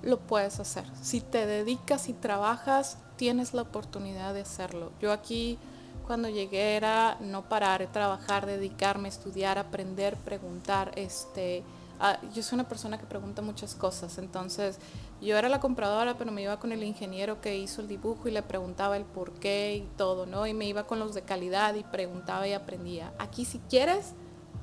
[0.03, 0.85] lo puedes hacer.
[1.03, 4.93] Si te dedicas y trabajas, tienes la oportunidad de hacerlo.
[5.01, 5.59] Yo aquí
[6.07, 10.93] cuando llegué era no parar, trabajar, dedicarme, estudiar, aprender, preguntar.
[10.97, 11.62] Este,
[12.01, 14.79] ah, yo soy una persona que pregunta muchas cosas, entonces
[15.21, 18.31] yo era la compradora, pero me iba con el ingeniero que hizo el dibujo y
[18.31, 20.47] le preguntaba el por qué y todo, ¿no?
[20.47, 23.13] Y me iba con los de calidad y preguntaba y aprendía.
[23.19, 24.15] Aquí si quieres,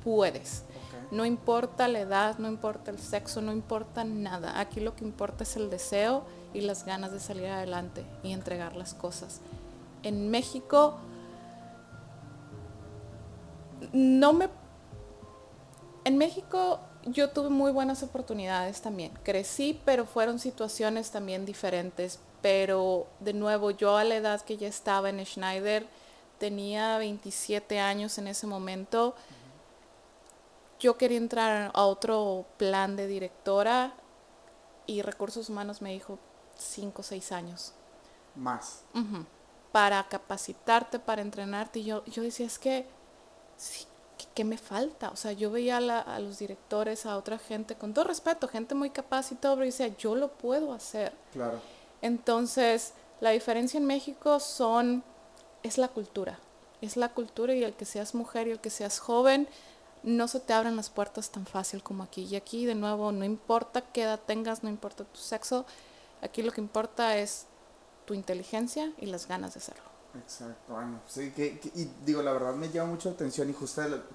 [0.04, 0.64] puedes.
[1.10, 4.60] No importa la edad, no importa el sexo, no importa nada.
[4.60, 8.76] Aquí lo que importa es el deseo y las ganas de salir adelante y entregar
[8.76, 9.40] las cosas.
[10.02, 10.98] En México
[13.92, 14.48] no me...
[16.04, 19.12] En México yo tuve muy buenas oportunidades también.
[19.22, 22.18] Crecí, pero fueron situaciones también diferentes.
[22.42, 25.86] Pero de nuevo, yo a la edad que ya estaba en Schneider,
[26.38, 29.14] tenía 27 años en ese momento
[30.78, 33.92] yo quería entrar a otro plan de directora
[34.86, 36.18] y recursos humanos me dijo
[36.56, 37.72] cinco o seis años.
[38.36, 38.84] Más.
[39.72, 41.80] Para capacitarte, para entrenarte.
[41.80, 42.86] Y yo, yo decía, es que,
[44.34, 45.10] ¿qué, me falta?
[45.10, 48.90] O sea, yo veía a, los directores, a otra gente, con todo respeto, gente muy
[48.90, 51.12] capaz y todo, pero decía, yo lo puedo hacer.
[51.32, 51.60] Claro.
[52.02, 55.02] Entonces, la diferencia en México son,
[55.62, 56.38] es la cultura.
[56.80, 59.48] Es la cultura y el que seas mujer y el que seas joven,
[60.02, 62.24] no se te abren las puertas tan fácil como aquí.
[62.24, 65.66] Y aquí, de nuevo, no importa qué edad tengas, no importa tu sexo,
[66.22, 67.46] aquí lo que importa es
[68.04, 69.87] tu inteligencia y las ganas de hacerlo.
[70.14, 73.52] Exacto, bueno, sí, que, y digo, la verdad me llama mucho la atención y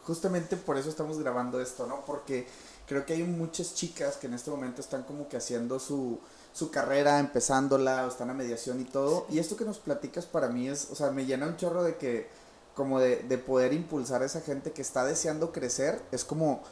[0.03, 2.03] justamente por eso estamos grabando esto, ¿no?
[2.05, 2.47] Porque
[2.87, 6.19] creo que hay muchas chicas que en este momento están como que haciendo su,
[6.51, 9.27] su carrera, empezándola, o están a mediación y todo.
[9.29, 11.97] Y esto que nos platicas para mí es, o sea, me llena un chorro de
[11.97, 12.27] que
[12.75, 16.63] como de, poder impulsar a esa gente que está deseando crecer, es como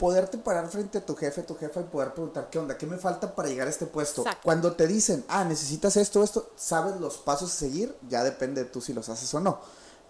[0.00, 2.78] poderte parar frente a tu jefe, tu jefa y poder preguntar, ¿qué onda?
[2.78, 4.24] ¿Qué me falta para llegar a este puesto?
[4.42, 8.70] Cuando te dicen, ah, necesitas esto, esto, sabes los pasos a seguir, ya depende de
[8.70, 9.60] tú si los haces o no.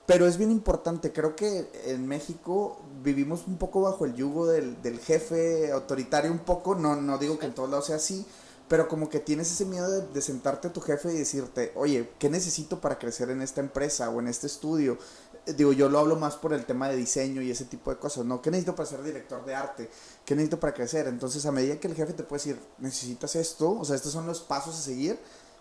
[0.07, 4.81] Pero es bien importante, creo que en México vivimos un poco bajo el yugo del,
[4.81, 8.25] del jefe autoritario, un poco, no, no digo que en todos lados sea así,
[8.71, 12.31] pero como que tienes ese miedo de, sentarte a tu jefe y decirte, oye, ¿qué
[12.31, 14.97] necesito para crecer en esta empresa o en este estudio?
[15.57, 18.25] Digo, yo lo hablo más por el tema de diseño y ese tipo de cosas,
[18.25, 18.41] ¿no?
[18.41, 19.91] ¿Qué necesito para ser director de arte?
[20.25, 21.07] ¿Qué necesito para crecer?
[21.09, 24.27] Entonces, a medida que el jefe te puede decir, necesitas esto, o sea, estos son
[24.27, 25.19] los pasos a seguir,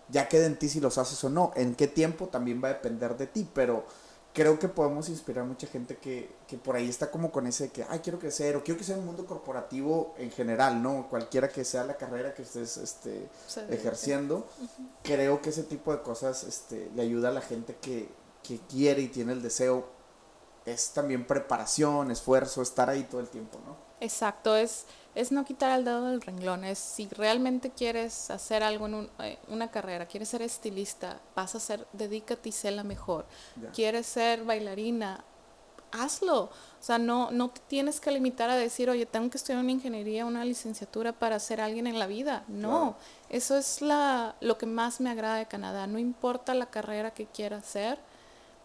[0.08, 1.52] ya queda en ti si los haces o no.
[1.54, 3.84] En qué tiempo también va a depender de ti, pero
[4.32, 7.64] creo que podemos inspirar a mucha gente que, que, por ahí está como con ese
[7.64, 11.08] de que, ay, quiero crecer, o quiero que sea un mundo corporativo en general, ¿no?
[11.08, 13.28] Cualquiera que sea la carrera que estés este,
[13.70, 14.46] ejerciendo,
[15.02, 18.08] creo que ese tipo de cosas este, le ayuda a la gente que,
[18.42, 19.88] que quiere y tiene el deseo.
[20.66, 23.76] Es también preparación, esfuerzo, estar ahí todo el tiempo, ¿no?
[24.00, 28.86] Exacto, es es no quitar el dedo del renglón, es si realmente quieres hacer algo
[28.86, 33.26] en eh, una carrera, quieres ser estilista, vas a ser, dedícate y sé la mejor.
[33.74, 35.24] Quieres ser bailarina,
[35.90, 36.44] hazlo.
[36.44, 39.72] O sea, no, no te tienes que limitar a decir, oye, tengo que estudiar una
[39.72, 42.44] ingeniería, una licenciatura para ser alguien en la vida.
[42.46, 42.96] No,
[43.28, 45.88] eso es la, lo que más me agrada de Canadá.
[45.88, 47.98] No importa la carrera que quieras hacer,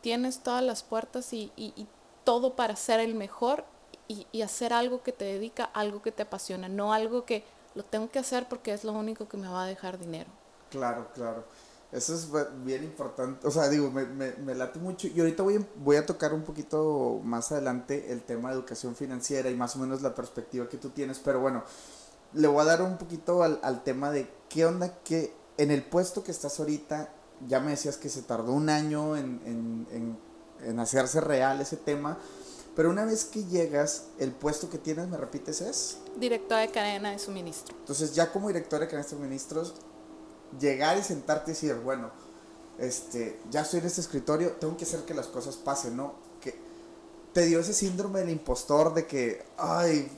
[0.06, 1.88] tienes todas las puertas y, y
[2.24, 3.66] todo para ser el mejor
[4.08, 8.12] y, hacer algo que te dedica, algo que te apasiona, no algo que lo tengo
[8.12, 10.30] que hacer porque es lo único que me va a dejar dinero.
[10.70, 11.44] Claro, claro.
[11.92, 12.30] Eso es
[12.64, 13.48] bien importante.
[13.48, 15.08] O sea, digo, me, me, late mucho.
[15.08, 19.50] Y ahorita voy, voy a tocar un poquito más adelante el tema de educación financiera
[19.50, 21.18] y más o menos la perspectiva que tú tienes.
[21.18, 21.64] Pero bueno,
[22.34, 25.84] le voy a dar un poquito al, al tema de qué onda que en el
[25.84, 27.10] puesto que estás ahorita,
[27.48, 30.18] ya me decías que se tardó un año en, en, en,
[30.68, 32.18] en hacerse real ese tema.
[32.76, 35.98] Pero una vez que llegas, el puesto que tienes, ¿me repites es?
[36.18, 37.74] Directora de cadena de suministro.
[37.80, 39.76] Entonces, ya como directora de cadena de suministros,
[40.60, 42.12] llegar y sentarte y decir, bueno,
[42.78, 46.16] este, ya estoy en este escritorio, tengo que hacer que las cosas pasen, ¿no?
[46.42, 46.60] Que
[47.32, 50.12] te dio ese síndrome del impostor de que, ay,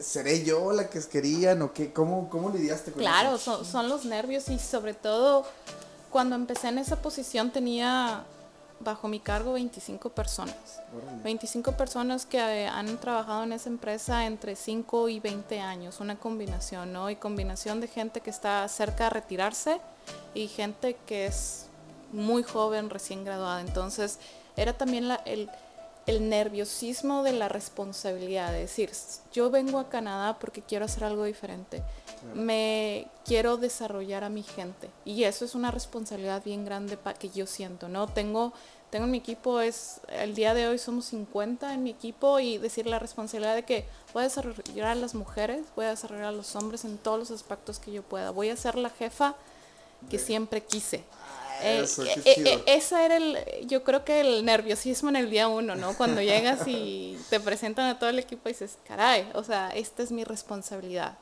[0.00, 1.92] ¿seré yo la que querían o qué?
[1.92, 3.44] ¿Cómo, cómo lidiaste con claro, eso?
[3.44, 5.44] Claro, son, son los nervios y sobre todo
[6.12, 8.24] cuando empecé en esa posición tenía
[8.80, 10.82] bajo mi cargo 25 personas.
[11.24, 16.16] 25 personas que eh, han trabajado en esa empresa entre 5 y 20 años, una
[16.16, 17.08] combinación, ¿no?
[17.08, 19.80] Y combinación de gente que está cerca de retirarse
[20.34, 21.66] y gente que es
[22.12, 23.62] muy joven, recién graduada.
[23.62, 24.18] Entonces,
[24.56, 25.48] era también el,
[26.06, 28.90] el nerviosismo de la responsabilidad, de decir,
[29.32, 31.82] yo vengo a Canadá porque quiero hacer algo diferente
[32.34, 34.90] me quiero desarrollar a mi gente.
[35.04, 38.06] Y eso es una responsabilidad bien grande que yo siento, ¿no?
[38.06, 38.52] Tengo,
[38.90, 42.58] tengo en mi equipo, es, el día de hoy somos 50 en mi equipo y
[42.58, 46.32] decir la responsabilidad de que voy a desarrollar a las mujeres, voy a desarrollar a
[46.32, 48.30] los hombres en todos los aspectos que yo pueda.
[48.30, 49.34] Voy a ser la jefa
[50.10, 51.04] que siempre quise.
[51.62, 55.76] Eh, eh, eh, esa era el, yo creo que el nerviosismo en el día uno,
[55.76, 55.96] ¿no?
[55.96, 60.02] Cuando llegas y te presentan a todo el equipo y dices, caray, o sea, esta
[60.02, 61.16] es mi responsabilidad.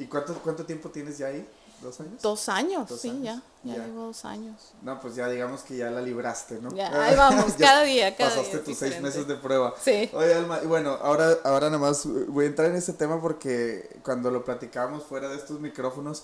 [0.00, 1.46] ¿Y cuánto, cuánto tiempo tienes ya ahí?
[1.82, 2.22] ¿Dos años?
[2.22, 3.42] Dos años, sí, ya.
[3.62, 4.72] Ya, llevo dos años.
[4.80, 6.74] No, pues ya digamos que ya la libraste, ¿no?
[6.74, 9.74] Ya, ahí vamos, cada día, cada pasaste tus seis meses de prueba.
[9.82, 10.10] Sí.
[10.14, 14.00] Oye, Alma, y bueno, ahora, ahora nada más voy a entrar en este tema porque
[14.02, 16.22] cuando lo platicábamos fuera de estos micrófonos,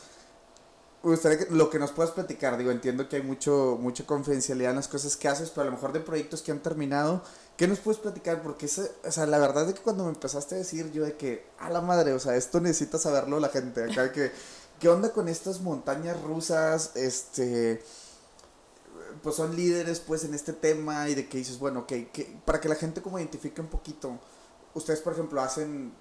[1.03, 4.71] me gustaría que lo que nos puedas platicar, digo, entiendo que hay mucho, mucha confidencialidad
[4.71, 7.23] en las cosas que haces, pero a lo mejor de proyectos que han terminado,
[7.57, 8.42] ¿qué nos puedes platicar?
[8.42, 11.47] Porque, o sea, la verdad es que cuando me empezaste a decir yo de que,
[11.59, 14.31] a la madre, o sea, esto necesita saberlo la gente, acá que,
[14.79, 16.92] ¿qué onda con estas montañas rusas?
[16.95, 17.83] Este,
[19.23, 22.61] pues son líderes, pues, en este tema y de que dices, bueno, ok, que, para
[22.61, 24.19] que la gente como identifique un poquito,
[24.75, 25.92] ustedes, por ejemplo, hacen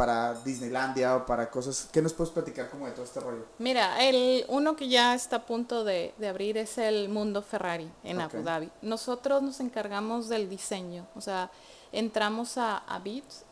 [0.00, 1.86] para Disneylandia o para cosas.
[1.92, 3.44] ¿Qué nos puedes platicar como de todo este rollo?
[3.58, 8.18] Mira, el uno que ya está a punto de, abrir es el Mundo Ferrari en
[8.18, 8.70] Abu Dhabi.
[8.80, 11.50] Nosotros nos encargamos del diseño, o sea,
[11.92, 13.02] entramos a, a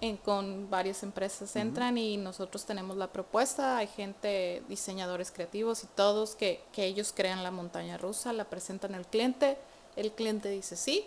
[0.01, 5.87] en, con varias empresas entran y nosotros tenemos la propuesta, hay gente, diseñadores creativos y
[5.89, 9.59] todos que, que ellos crean la montaña rusa, la presentan al cliente,
[9.97, 11.05] el cliente dice sí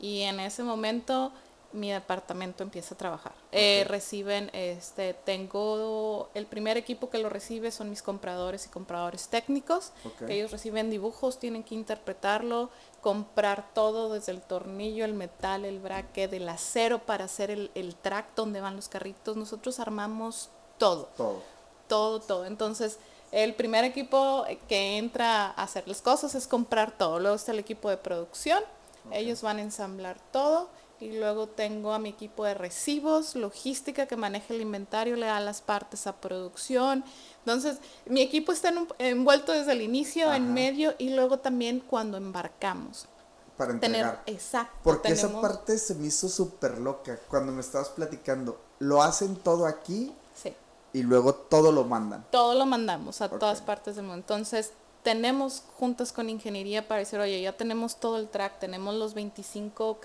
[0.00, 1.30] y en ese momento
[1.72, 3.32] mi departamento empieza a trabajar.
[3.50, 9.28] Eh, reciben, este, tengo el primer equipo que lo recibe son mis compradores y compradores
[9.28, 9.92] técnicos.
[10.28, 16.32] ellos reciben dibujos, tienen que interpretarlo, comprar todo desde el tornillo, el metal, el bracket,
[16.32, 19.36] el acero para hacer el, el track donde van los carritos.
[19.36, 21.08] Nosotros armamos todo.
[21.16, 21.42] Todo.
[21.88, 22.46] Todo, todo.
[22.46, 22.98] Entonces,
[23.32, 27.18] el primer equipo que entra a hacer las cosas es comprar todo.
[27.18, 28.62] Luego está el equipo de producción.
[29.10, 30.68] Ellos van a ensamblar todo
[31.02, 35.40] y luego tengo a mi equipo de recibos, logística que maneja el inventario, le da
[35.40, 37.04] las partes a producción.
[37.40, 43.08] Entonces, mi equipo está envuelto desde el inicio, en medio y luego también cuando embarcamos.
[43.56, 44.22] Para entregar.
[44.26, 44.78] exacto.
[44.84, 48.60] Porque esa parte se me hizo súper loca cuando me estabas platicando.
[48.78, 50.14] Lo hacen todo aquí.
[50.34, 50.54] Sí.
[50.92, 52.24] Y luego todo lo mandan.
[52.30, 54.20] Todo lo mandamos a todas partes del mundo.
[54.20, 59.14] Entonces, tenemos juntas con ingeniería para decir, oye, ya tenemos todo el track, tenemos los
[59.14, 59.98] 25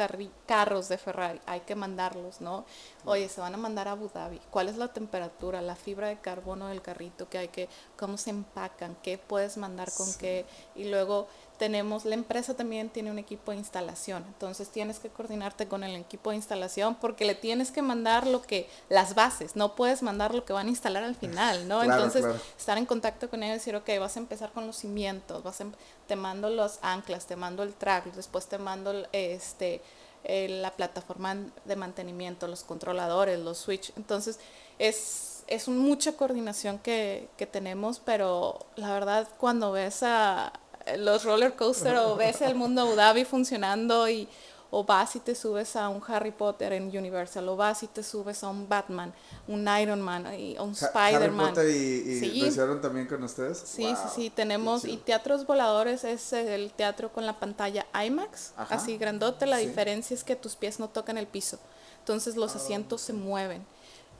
[0.47, 2.65] carros de Ferrari, hay que mandarlos, ¿no?
[3.05, 4.41] Oye, se van a mandar a Abu Dhabi.
[4.49, 8.31] ¿Cuál es la temperatura, la fibra de carbono del carrito que hay que, cómo se
[8.31, 10.45] empacan, qué puedes mandar con qué?
[10.75, 15.67] Y luego tenemos, la empresa también tiene un equipo de instalación, entonces tienes que coordinarte
[15.67, 19.75] con el equipo de instalación porque le tienes que mandar lo que, las bases, no
[19.75, 21.83] puedes mandar lo que van a instalar al final, ¿no?
[21.83, 22.25] entonces,
[22.57, 25.59] estar en contacto con ellos y decir, ok, vas a empezar con los cimientos, vas
[25.61, 25.71] em,
[26.07, 29.81] te mando los anclas, te mando el track, después te mando este,
[30.23, 34.39] la plataforma de mantenimiento, los controladores, los switch, entonces
[34.77, 40.53] es, es mucha coordinación que, que tenemos, pero la verdad cuando ves a
[40.97, 44.27] los roller coaster o ves el mundo Abu Dhabi funcionando y
[44.69, 48.03] o vas y te subes a un Harry Potter en Universal, o vas y te
[48.03, 49.13] subes a un Batman,
[49.47, 51.47] un Iron Man, y un Spider-Man.
[51.47, 53.57] Harry Potter y, y lo hicieron también con ustedes.
[53.57, 58.97] Sí, sí, sí, tenemos, y teatros voladores es el teatro con la pantalla IMAX, así
[58.97, 61.59] grandote, la diferencia es que tus pies no tocan el piso,
[61.99, 63.65] entonces los ah, asientos se mueven.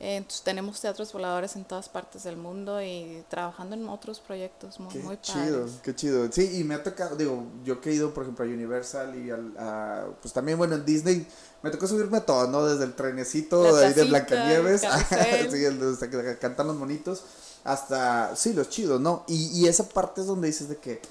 [0.00, 4.92] Entonces, tenemos teatros voladores en todas partes del mundo y trabajando en otros proyectos muy,
[4.92, 8.44] qué chido, Qué chido, Sí, y me ha tocado, digo, yo he ido, por ejemplo,
[8.44, 11.26] a Universal y al, a, pues también, bueno, en Disney,
[11.62, 12.64] me tocó subirme a todo, ¿no?
[12.64, 14.82] Desde el trenecito de ahí de Blancanieves,
[15.50, 17.24] sí, el de, que cantan los monitos,
[17.64, 19.24] hasta, sí, los chidos, ¿no?
[19.26, 21.02] Y, y esa parte es donde dices de que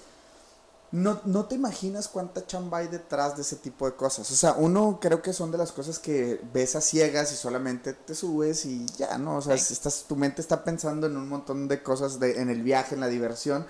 [0.92, 4.32] no, no te imaginas cuánta chamba hay detrás de ese tipo de cosas.
[4.32, 7.94] O sea, uno creo que son de las cosas que ves a ciegas y solamente
[7.94, 9.38] te subes y ya, ¿no?
[9.38, 12.64] O sea, estás, tu mente está pensando en un montón de cosas de, en el
[12.64, 13.66] viaje, en la diversión,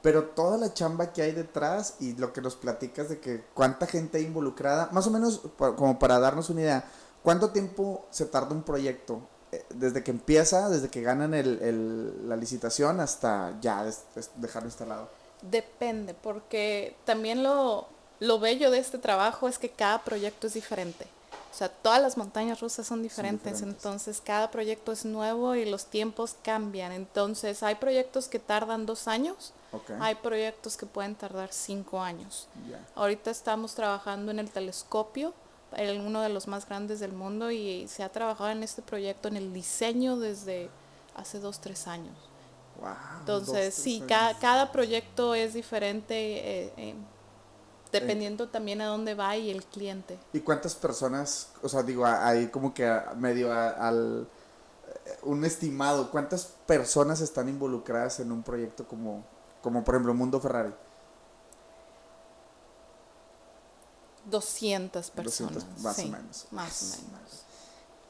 [0.00, 3.86] pero toda la chamba que hay detrás y lo que nos platicas de que cuánta
[3.86, 6.84] gente hay involucrada, más o menos como para darnos una idea,
[7.22, 9.20] ¿cuánto tiempo se tarda un proyecto?
[9.52, 13.84] Eh, desde que empieza, desde que ganan el, la licitación hasta ya
[14.36, 15.10] dejarlo instalado.
[15.42, 17.86] Depende, porque también lo,
[18.20, 21.06] lo bello de este trabajo es que cada proyecto es diferente.
[21.52, 25.84] O sea, todas las montañas rusas son diferentes, entonces cada proyecto es nuevo y los
[25.84, 26.92] tiempos cambian.
[26.92, 29.52] Entonces hay proyectos que tardan dos años,
[30.00, 32.48] hay proyectos que pueden tardar cinco años.
[32.94, 35.34] Ahorita estamos trabajando en el telescopio,
[35.76, 39.28] el, uno de los más grandes del mundo, y se ha trabajado en este proyecto,
[39.28, 40.70] en el diseño desde
[41.14, 42.16] hace dos, tres años.
[43.20, 46.14] Entonces, sí, cada, cada, proyecto es diferente.
[46.14, 46.94] Eh, eh,
[47.92, 50.18] Dependiendo también a dónde va y el cliente.
[50.32, 54.26] ¿Y cuántas personas, o sea, digo, ahí como que medio al
[55.04, 59.22] eh, un estimado, cuántas personas están involucradas en un proyecto como,
[59.60, 60.72] como por ejemplo Mundo Ferrari?
[64.24, 65.66] 200 personas.
[65.80, 66.46] más o menos.
[66.50, 67.44] Más o menos.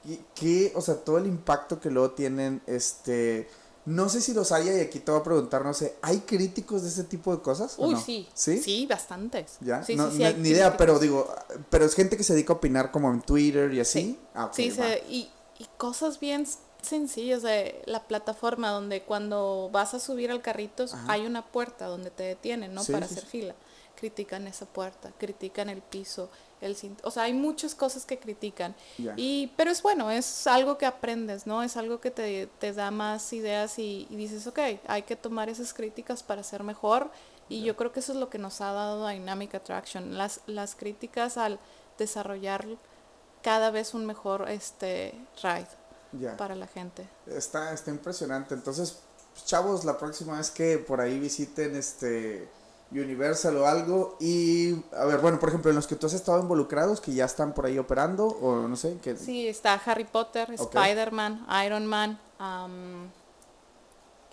[0.05, 3.49] ¿Y qué, o sea, todo el impacto que luego tienen, este,
[3.85, 6.83] no sé si los haya y aquí te voy a preguntar, no sé, ¿hay críticos
[6.83, 7.75] de ese tipo de cosas?
[7.79, 8.29] Uy, sí.
[8.33, 8.59] sí.
[8.59, 9.57] Sí, bastantes.
[9.61, 9.83] ¿Ya?
[9.83, 11.35] Sí, no, sí, ni idea, pero digo,
[11.69, 14.01] pero es gente que se dedica a opinar como en Twitter y así.
[14.01, 14.73] Sí, ah, sí
[15.09, 16.47] y, y cosas bien
[16.83, 22.11] sencillas de la plataforma donde cuando vas a subir al carrito hay una puerta donde
[22.11, 22.85] te detienen, ¿no?
[22.85, 23.55] Para hacer fila.
[23.97, 26.29] Critican esa puerta, critican el piso,
[27.03, 28.75] o sea, hay muchas cosas que critican.
[29.17, 31.63] Y, pero es bueno, es algo que aprendes, ¿no?
[31.63, 35.75] Es algo que te, te da más ideas y, dices, ok, hay que tomar esas
[35.75, 37.11] críticas para ser mejor.
[37.49, 40.75] Y yo creo que eso es lo que nos ha dado Dynamic Attraction, las, las
[40.75, 41.59] críticas al
[41.99, 42.67] desarrollar
[43.43, 47.07] cada vez un mejor este ride para la gente.
[47.27, 48.55] Está, está impresionante.
[48.55, 49.01] Entonces,
[49.45, 52.49] chavos, la próxima vez que por ahí visiten este
[53.01, 54.17] Universal o algo.
[54.21, 57.25] Y, a ver, bueno, por ejemplo, en los que tú has estado involucrados, que ya
[57.25, 58.99] están por ahí operando, o no sé.
[59.03, 59.17] Que...
[59.17, 62.19] Sí, está Harry Potter, Spider-Man, Iron Man.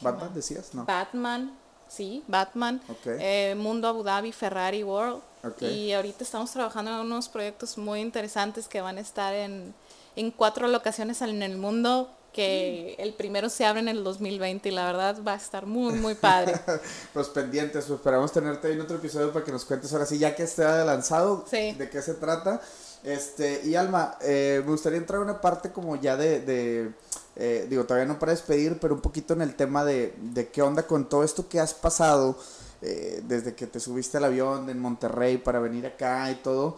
[0.01, 0.74] ¿Batman decías?
[0.74, 0.86] No.
[0.86, 1.57] Batman,
[1.88, 2.82] sí, Batman.
[3.05, 5.22] Eh, Mundo Abu Dhabi, Ferrari World.
[5.62, 9.74] Y ahorita estamos trabajando en unos proyectos muy interesantes que van a estar en,
[10.16, 14.71] en cuatro locaciones en el mundo que el primero se abre en el 2020 y
[14.71, 16.53] la verdad va a estar muy, muy padre.
[17.13, 20.36] pues pendientes, pues esperamos tenerte en otro episodio para que nos cuentes ahora sí, ya
[20.36, 22.61] que esté lanzado, de qué se trata.
[23.03, 26.91] Este, y Alma, eh, me gustaría entrar a una parte como ya de, de
[27.36, 30.61] eh, digo, todavía no para despedir, pero un poquito en el tema de, de qué
[30.61, 32.38] onda con todo esto que has pasado
[32.82, 36.77] eh, desde que te subiste al avión en Monterrey para venir acá y todo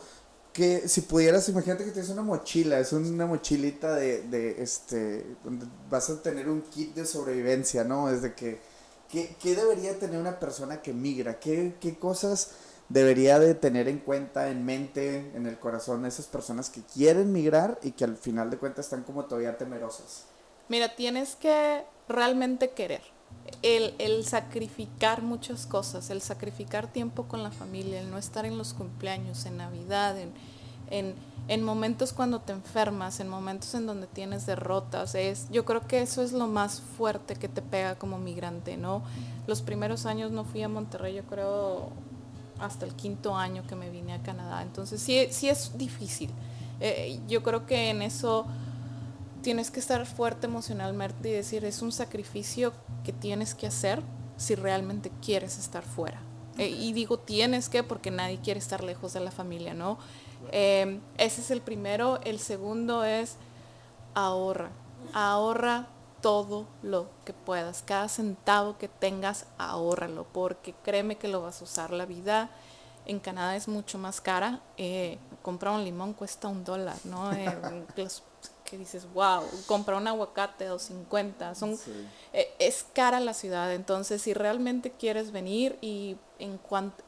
[0.54, 5.66] que si pudieras, imagínate que tienes una mochila, es una mochilita de, de este, donde
[5.90, 8.10] vas a tener un kit de sobrevivencia, ¿no?
[8.10, 8.60] Es de que,
[9.10, 11.40] ¿qué, qué debería tener una persona que migra?
[11.40, 12.52] ¿Qué, ¿Qué cosas
[12.90, 17.80] debería de tener en cuenta, en mente, en el corazón esas personas que quieren migrar
[17.82, 20.26] y que al final de cuentas están como todavía temerosas?
[20.68, 23.02] Mira, tienes que realmente querer.
[23.62, 28.58] El, el, sacrificar muchas cosas, el sacrificar tiempo con la familia, el no estar en
[28.58, 30.32] los cumpleaños, en Navidad, en,
[30.90, 31.14] en,
[31.48, 35.14] en, momentos cuando te enfermas, en momentos en donde tienes derrotas.
[35.14, 39.04] Es, yo creo que eso es lo más fuerte que te pega como migrante, ¿no?
[39.46, 41.90] Los primeros años no fui a Monterrey, yo creo
[42.62, 44.62] hasta el quinto año que me vine a Canadá.
[44.62, 46.30] Entonces sí, sí es difícil.
[46.80, 48.46] Eh, yo creo que en eso
[49.42, 52.74] tienes que estar fuerte emocionalmente y decir, es un sacrificio
[53.04, 54.02] que tienes que hacer
[54.38, 56.22] si realmente quieres estar fuera.
[56.58, 59.98] Eh, y digo tienes que porque nadie quiere estar lejos de la familia, ¿no?
[60.52, 62.20] Eh, ese es el primero.
[62.24, 63.36] El segundo es
[64.14, 64.70] ahorra.
[65.14, 65.88] Ahorra
[66.22, 67.84] todo lo que puedas.
[67.84, 70.26] Cada centavo que tengas, ahórralo.
[70.32, 71.92] Porque créeme que lo vas a usar.
[71.92, 72.50] La vida
[73.06, 74.60] en Canadá es mucho más cara.
[74.78, 77.32] Eh, comprar un limón cuesta un dólar, ¿no?
[78.72, 81.78] que dices, wow, comprar un aguacate 250, son,
[82.32, 86.58] eh, es cara la ciudad, entonces si realmente quieres venir y en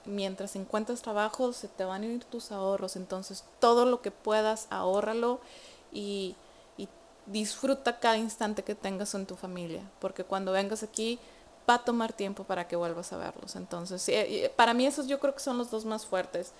[0.04, 4.68] mientras encuentras trabajo se te van a ir tus ahorros, entonces todo lo que puedas
[4.72, 5.40] ahórralo
[5.94, 6.36] y,
[6.78, 6.90] y
[7.28, 11.18] disfruta cada instante que tengas en tu familia, porque cuando vengas aquí
[11.68, 15.22] va a tomar tiempo para que vuelvas a verlos, entonces eh, para mí esos yo
[15.22, 16.52] creo que son los dos más fuertes.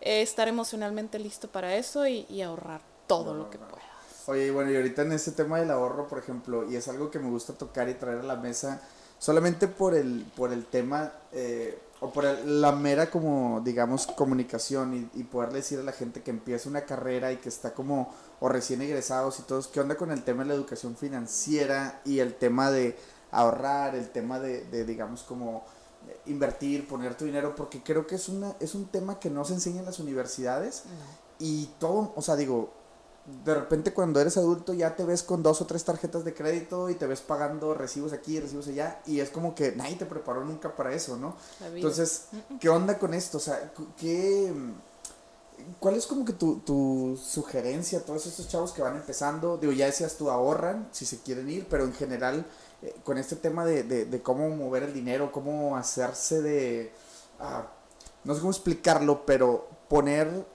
[0.00, 3.89] estar emocionalmente listo para eso y, y ahorrar todo lo que pueda.
[4.26, 7.18] Oye, bueno, y ahorita en este tema del ahorro, por ejemplo, y es algo que
[7.18, 8.80] me gusta tocar y traer a la mesa,
[9.18, 15.20] solamente por el, por el tema, eh, o por la mera como, digamos, comunicación y,
[15.20, 18.48] y poderle decir a la gente que empieza una carrera y que está como, o
[18.48, 22.34] recién egresados y todos, ¿qué onda con el tema de la educación financiera y el
[22.34, 22.96] tema de
[23.30, 25.64] ahorrar, el tema de, de digamos, como
[26.26, 29.54] invertir, poner tu dinero, porque creo que es, una, es un tema que no se
[29.54, 30.84] enseña en las universidades
[31.38, 32.72] y todo, o sea, digo,
[33.44, 36.90] de repente cuando eres adulto ya te ves con dos o tres tarjetas de crédito
[36.90, 40.44] y te ves pagando recibos aquí, recibos allá y es como que nadie te preparó
[40.44, 41.36] nunca para eso, ¿no?
[41.74, 42.26] Entonces,
[42.60, 43.38] ¿qué onda con esto?
[43.38, 44.52] O sea, ¿qué,
[45.78, 49.56] ¿cuál es como que tu, tu sugerencia a todos estos chavos que van empezando?
[49.56, 52.44] Digo, ya decías tú ahorran si se quieren ir, pero en general
[52.82, 56.92] eh, con este tema de, de, cómo mover el dinero, cómo hacerse de...
[57.38, 57.66] Ah,
[58.24, 60.46] no sé cómo explicarlo, pero poner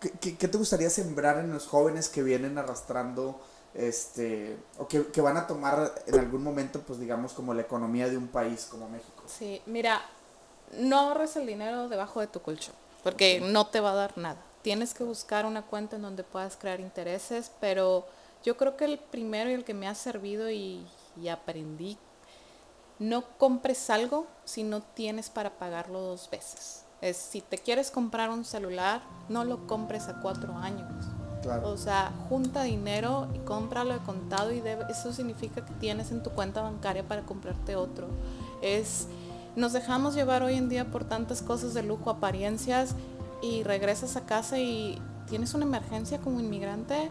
[0.00, 3.40] ¿Qué, te gustaría sembrar en los jóvenes que vienen arrastrando,
[3.74, 8.16] este, o que, van a tomar en algún momento, pues digamos, como la economía de
[8.16, 9.22] un país como México?
[9.26, 10.02] Sí, mira,
[10.72, 14.40] no ahorres el dinero debajo de tu colchón, porque no te va a dar nada.
[14.62, 18.06] Tienes que buscar una cuenta en donde puedas crear intereses, pero
[18.44, 20.86] yo creo que el primero y el que me ha servido y,
[21.20, 21.98] y aprendí,
[22.98, 26.85] no compres algo si no tienes para pagarlo dos veces.
[27.00, 31.06] Es si te quieres comprar un celular, no lo compres a cuatro años.
[31.62, 36.30] O sea, junta dinero y cómpralo de contado y eso significa que tienes en tu
[36.30, 38.08] cuenta bancaria para comprarte otro.
[38.62, 39.06] Es,
[39.54, 42.94] nos dejamos llevar hoy en día por tantas cosas de lujo, apariencias
[43.42, 47.10] y regresas a casa y tienes una emergencia como inmigrante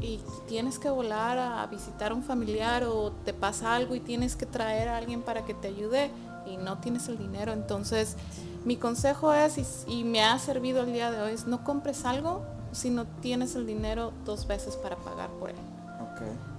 [0.00, 4.36] y tienes que volar a visitar a un familiar o te pasa algo y tienes
[4.36, 6.10] que traer a alguien para que te ayude
[6.46, 7.52] y no tienes el dinero.
[7.52, 8.16] Entonces,
[8.64, 12.42] mi consejo es, y, me ha servido el día de hoy, es no compres algo
[12.72, 15.56] si no tienes el dinero dos veces para pagar por él.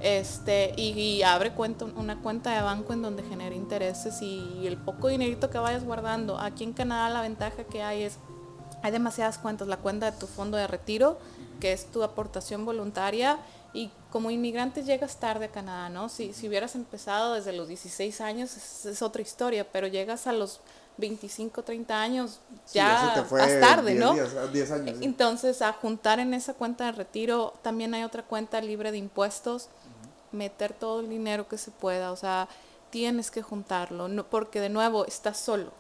[0.01, 5.07] Este, y, abre cuenta, una cuenta de banco en donde genere intereses y, el poco
[5.07, 6.39] dinerito que vayas guardando.
[6.39, 8.17] Aquí en Canadá la ventaja que hay es,
[8.83, 9.67] hay demasiadas cuentas.
[9.67, 11.17] La cuenta de tu fondo de retiro,
[11.59, 13.39] que es tu aportación voluntaria.
[13.75, 16.09] Y como inmigrante llegas tarde a Canadá, ¿no?
[16.09, 20.61] Si, si hubieras empezado desde los 16 años es otra historia, pero llegas a los
[20.97, 22.39] 25, 30 años,
[22.73, 24.15] ya es tarde, ¿no?
[25.01, 29.67] Entonces, a juntar en esa cuenta de retiro, también hay otra cuenta libre de impuestos,
[30.31, 32.47] meter todo el dinero que se pueda, o sea,
[32.89, 35.71] tienes que juntarlo, no, porque de nuevo estás solo.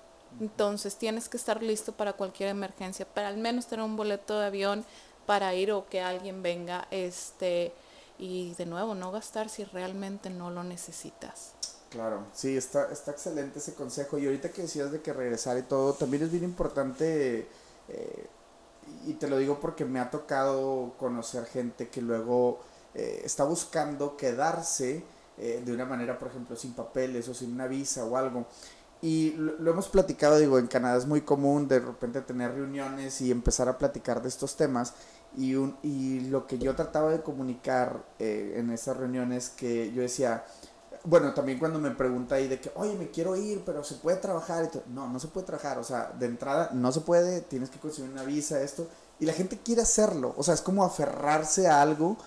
[0.41, 4.47] Entonces tienes que estar listo para cualquier emergencia, para al menos tener un boleto de
[4.47, 4.85] avión
[5.25, 7.73] para ir o que alguien venga, este,
[8.17, 11.53] y de nuevo no gastar si realmente no lo necesitas.
[11.89, 14.17] Claro, sí, está, está excelente ese consejo.
[14.17, 17.47] Y ahorita que decías de que regresar y todo, también es bien importante,
[17.87, 18.27] eh,
[19.05, 22.59] y te lo digo porque me ha tocado conocer gente que luego
[22.93, 25.03] eh, está buscando quedarse
[25.37, 28.45] eh, de una manera, por ejemplo, sin papeles o sin una visa o algo.
[29.01, 33.31] Y lo, hemos platicado, digo, en Canadá es muy común de repente tener reuniones y
[33.31, 34.93] empezar a platicar de estos temas.
[35.37, 40.45] Y, un, y lo que yo trataba de comunicar en esas reuniones que yo decía,
[41.05, 44.17] bueno, también cuando me pregunta ahí de que, oye, me quiero ir, pero se puede
[44.17, 44.69] trabajar.
[44.87, 45.77] No, no se puede trabajar.
[45.77, 48.87] O sea, de entrada no se puede, tienes que conseguir una visa, esto.
[49.19, 50.33] Y la gente quiere hacerlo.
[50.37, 52.17] O sea, es como aferrarse a algo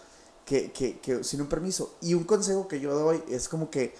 [0.44, 1.94] que, que, que sin un permiso.
[2.00, 3.94] Y un consejo que yo doy es como que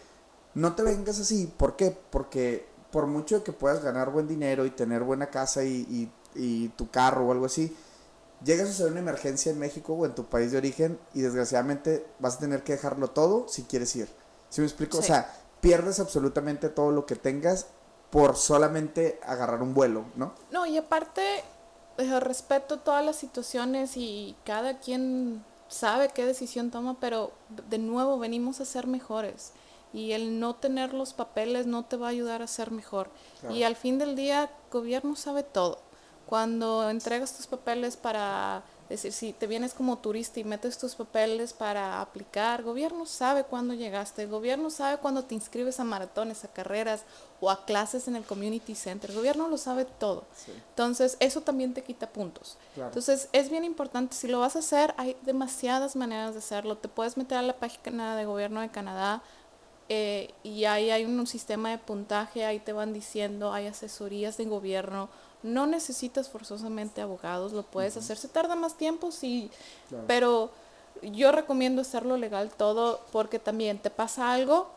[0.54, 1.52] no te vengas así.
[1.56, 1.96] ¿Por qué?
[2.10, 6.68] Porque por mucho que puedas ganar buen dinero y tener buena casa y, y, y
[6.70, 7.76] tu carro o algo así,
[8.44, 12.06] llegas a ser una emergencia en México o en tu país de origen y desgraciadamente
[12.18, 14.08] vas a tener que dejarlo todo si quieres ir.
[14.48, 14.98] ¿Sí me explico?
[14.98, 17.66] O sea, pierdes absolutamente todo lo que tengas
[18.10, 20.32] por solamente agarrar un vuelo, ¿no?
[20.50, 21.22] No, y aparte,
[22.20, 27.32] respeto todas las situaciones y cada quien sabe qué decisión toma, pero
[27.68, 29.52] de nuevo venimos a ser mejores.
[29.92, 33.10] Y el no tener los papeles no te va a ayudar a ser mejor.
[33.50, 35.80] Y al fin del día, el gobierno sabe todo.
[36.28, 41.54] Cuando entregas tus papeles para decir, si te vienes como turista y metes tus papeles
[41.54, 46.44] para aplicar, el gobierno sabe cuándo llegaste, el gobierno sabe cuándo te inscribes a maratones,
[46.44, 47.04] a carreras
[47.40, 50.24] o a clases en el community center, el gobierno lo sabe todo.
[50.68, 52.58] Entonces, eso también te quita puntos.
[52.76, 56.76] Entonces, es bien importante, si lo vas a hacer, hay demasiadas maneras de hacerlo.
[56.76, 59.22] Te puedes meter a la página de gobierno de Canadá
[59.88, 64.44] eh, y ahí hay un sistema de puntaje, ahí te van diciendo, hay asesorías de
[64.44, 65.08] gobierno
[65.42, 68.16] no necesitas forzosamente abogados, lo puedes hacer.
[68.16, 69.50] Se tarda más tiempo, sí,
[70.06, 70.50] pero
[71.02, 74.70] yo recomiendo hacerlo legal todo porque también te pasa algo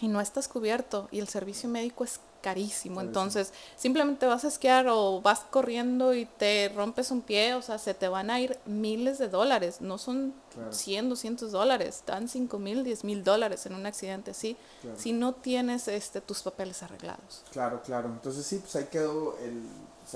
[0.00, 3.00] y no estás cubierto y el servicio médico es carísimo.
[3.00, 7.78] Entonces, simplemente vas a esquiar o vas corriendo y te rompes un pie, o sea,
[7.78, 9.80] se te van a ir miles de dólares.
[9.80, 10.34] No son
[10.68, 14.58] 100, 200 dólares, dan 5 mil, 10 mil dólares en un accidente así,
[14.94, 17.44] si no tienes este, tus papeles arreglados.
[17.50, 18.10] Claro, claro.
[18.10, 19.62] Entonces, sí, pues ahí quedó el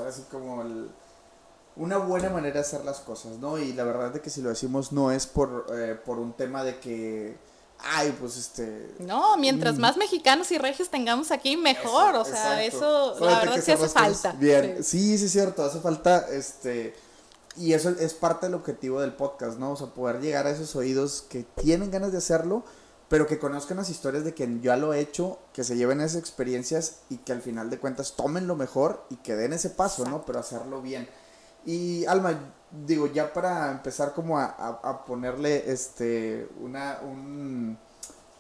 [0.07, 0.62] así como
[1.76, 3.59] una buena manera de hacer las cosas, ¿no?
[3.59, 6.64] Y la verdad es que si lo decimos no es por, eh, por un tema
[6.64, 7.36] de que,
[7.78, 8.94] ay, pues este...
[8.99, 9.80] No, mientras mm.
[9.80, 14.32] más mexicanos y regios tengamos aquí, mejor, o sea, eso, la verdad sí hace falta.
[14.32, 15.16] Bien, sí.
[15.18, 16.94] sí, es cierto, hace falta, este...
[17.57, 19.72] y eso es parte del objetivo del podcast, ¿no?
[19.72, 22.64] O sea, poder llegar a esos oídos que tienen ganas de hacerlo,
[23.09, 26.20] pero que conozcan las historias de quien ya lo he hecho, que se lleven esas
[26.20, 30.04] experiencias y que al final de cuentas tomen lo mejor y que den ese paso,
[30.04, 30.24] ¿no?
[30.26, 31.09] Pero hacerlo bien.
[31.64, 32.38] Y Alma,
[32.86, 36.98] digo, ya para empezar como a, ponerle este, una,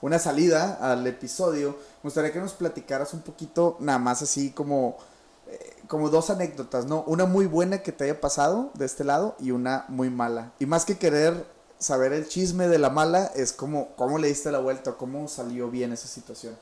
[0.02, 1.70] una salida al episodio,
[2.02, 4.98] me gustaría que nos platicaras un poquito, nada más así como,
[5.46, 7.04] eh, como dos anécdotas, ¿no?
[7.06, 10.52] Una muy buena que te haya pasado de este lado y una muy mala.
[10.58, 14.50] Y más que querer saber el chisme de la mala es como cómo le diste
[14.50, 16.56] la vuelta, cómo salió bien esa situación.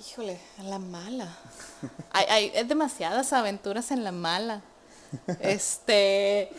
[0.00, 1.36] Híjole, la mala.
[2.10, 4.62] hay, hay demasiadas aventuras en la mala.
[5.40, 6.50] Este,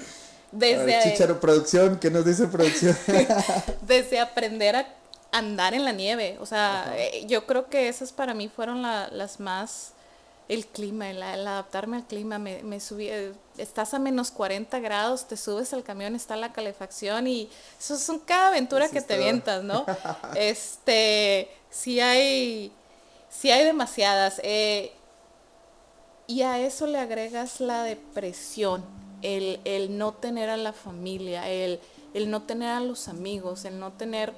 [0.52, 1.02] desde...
[1.04, 2.96] Chicharo Producción, ¿qué nos dice producción?
[3.88, 4.88] desde aprender a
[5.32, 9.40] andar en la nieve, o sea, eh, yo creo que esas para mí fueron las
[9.40, 9.94] más
[10.50, 15.28] el clima, el, adaptarme al clima, me, me subí, eh, estás a menos 40 grados,
[15.28, 19.64] te subes al camión, está la calefacción y eso son cada aventura que te vientas,
[19.64, 19.86] ¿no?
[20.36, 22.72] este, sí hay,
[23.30, 24.42] sí hay demasiadas.
[24.44, 24.92] Eh,
[26.28, 28.84] y a eso le agregas la depresión,
[29.22, 31.80] el, el no tener a la familia, el,
[32.14, 34.34] el no tener a los amigos, el no tener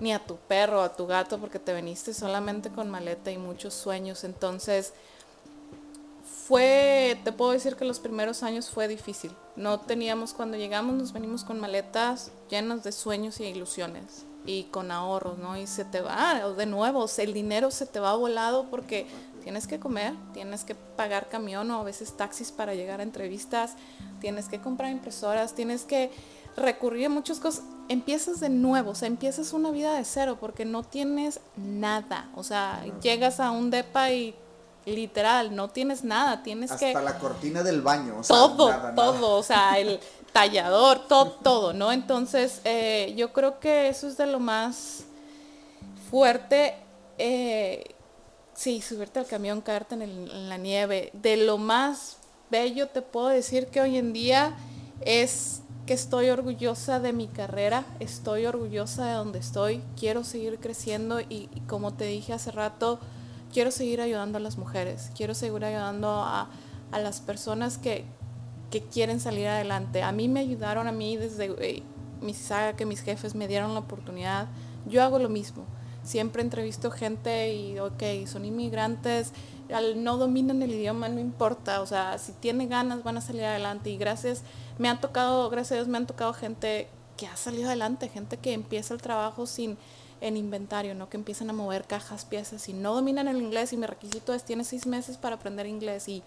[0.00, 3.74] ni a tu perro, a tu gato, porque te viniste solamente con maleta y muchos
[3.74, 4.24] sueños.
[4.24, 4.92] Entonces,
[6.48, 9.32] fue, te puedo decir que los primeros años fue difícil.
[9.56, 14.90] No teníamos, cuando llegamos nos venimos con maletas llenas de sueños y ilusiones y con
[14.90, 15.58] ahorros, ¿no?
[15.58, 19.06] Y se te va, de nuevo, el dinero se te va volado porque
[19.42, 23.74] tienes que comer, tienes que pagar camión o a veces taxis para llegar a entrevistas,
[24.20, 26.10] tienes que comprar impresoras, tienes que
[26.58, 27.64] recurrir a muchas cosas.
[27.88, 32.28] Empiezas de nuevo, o sea, empiezas una vida de cero porque no tienes nada.
[32.34, 34.34] O sea, llegas a un depa y
[34.84, 36.88] literal, no tienes nada, tienes que...
[36.88, 40.00] Hasta la cortina del baño, o sea, todo, todo, o sea, el
[40.32, 41.92] tallador, todo, todo, ¿no?
[41.92, 45.04] Entonces, eh, yo creo que eso es de lo más
[46.10, 46.74] fuerte,
[47.18, 47.94] eh,
[48.54, 52.16] sí, subirte al camión, caerte en, en, la nieve, de lo más
[52.50, 54.56] bello te puedo decir que hoy en día
[55.02, 61.18] es que estoy orgullosa de mi carrera, estoy orgullosa de donde estoy, quiero seguir creciendo
[61.18, 63.00] y, como te dije hace rato,
[63.54, 66.50] quiero seguir ayudando a las mujeres, quiero seguir ayudando a,
[66.92, 68.04] las personas que,
[68.92, 70.02] quieren salir adelante.
[70.02, 71.82] A mí me ayudaron a mí desde eh,
[72.20, 74.46] mis que mis jefes me dieron la oportunidad.
[74.86, 75.64] Yo hago lo mismo.
[76.02, 79.32] Siempre entrevisto gente y, ok, son inmigrantes,
[79.96, 83.90] no dominan el idioma, no importa, o sea, si tienen ganas van a salir adelante
[83.90, 84.42] y gracias,
[84.78, 88.36] me han tocado, gracias a Dios me han tocado gente que ha salido adelante, gente
[88.38, 89.76] que empieza el trabajo sin
[90.20, 91.08] en inventario, ¿no?
[91.08, 94.44] Que empiezan a mover cajas, piezas y no dominan el inglés y mi requisito es
[94.44, 96.22] tienes seis meses para aprender inglés y,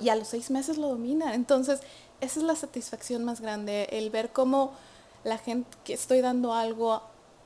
[0.00, 1.34] y a los seis meses lo domina.
[1.34, 1.80] Entonces,
[2.20, 4.72] esa es la satisfacción más grande, el ver cómo
[5.24, 7.02] la gente que estoy dando algo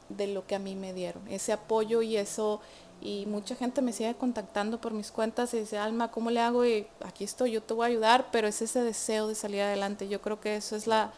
[0.08, 2.60] de lo que a mí me dieron, ese apoyo y eso
[3.00, 6.64] y mucha gente me sigue contactando por mis cuentas y dice, Alma, ¿cómo le hago?
[6.64, 10.08] Y aquí estoy, yo te voy a ayudar, pero es ese deseo de salir adelante.
[10.08, 11.12] Yo creo que eso es la,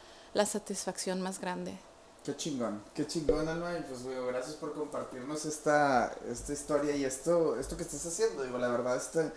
[0.47, 1.79] satisfacción más grande.
[2.25, 7.59] Qué chingón, qué chingón, Alma, y pues gracias por compartirnos esta, esta historia y esto,
[7.59, 8.43] esto que estás haciendo.
[8.43, 9.33] Digo, la verdad está,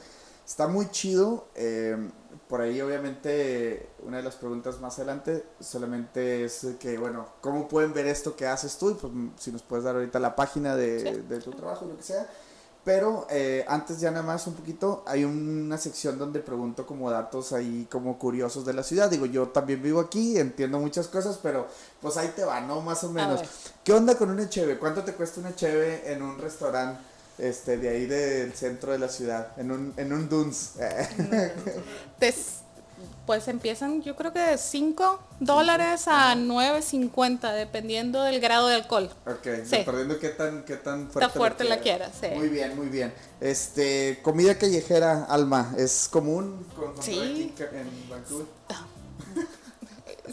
[0.45, 1.47] está muy chido.
[1.55, 2.09] Eh,
[2.47, 7.93] por ahí, obviamente, una de las preguntas más adelante solamente es que, bueno, ¿cómo pueden
[7.93, 8.91] ver esto que haces tú?
[8.91, 12.03] Y pues si nos puedes dar ahorita la página de, de tu trabajo, lo que
[12.03, 12.29] sea.
[12.83, 17.53] Pero eh, antes ya nada más un poquito, hay una sección donde pregunto como datos
[17.53, 19.09] ahí como curiosos de la ciudad.
[19.09, 21.65] Digo, yo también vivo aquí, entiendo muchas cosas, pero
[22.01, 22.81] pues ahí te va, ¿no?
[22.81, 23.41] Más o menos.
[23.85, 24.77] ¿Qué onda con una cheve?
[24.77, 26.99] ¿Cuánto te cuesta una cheve en un restaurante?
[27.37, 30.73] Este, de ahí del centro de la ciudad, en un, en un Duns.
[33.25, 39.09] pues empiezan yo creo que de 5 dólares a 9.50 dependiendo del grado de alcohol.
[39.25, 42.11] Ok, dependiendo qué tan, qué tan fuerte, fuerte la, quieras.
[42.35, 43.13] Muy bien, muy bien.
[43.39, 47.53] Este, comida callejera, Alma, ¿es común con, sí.
[47.57, 48.47] en Vancouver?
[48.69, 48.87] Ah.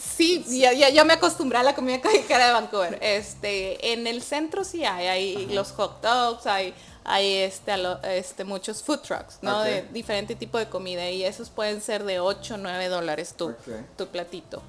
[0.01, 2.99] Sí, ya, ya, me acostumbré a la comida callejera de Vancouver.
[3.03, 6.75] Este, en el centro sí hay, hay los hot dogs, hay
[7.05, 7.73] hay este,
[8.05, 9.63] este, muchos food trucks, ¿no?
[9.63, 13.55] De diferente tipo de comida y esos pueden ser de 8 o 9 dólares tu,
[13.97, 14.63] tu platito.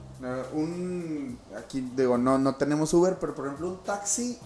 [0.53, 4.39] un, aquí digo, no, no tenemos Uber, pero por ejemplo un taxi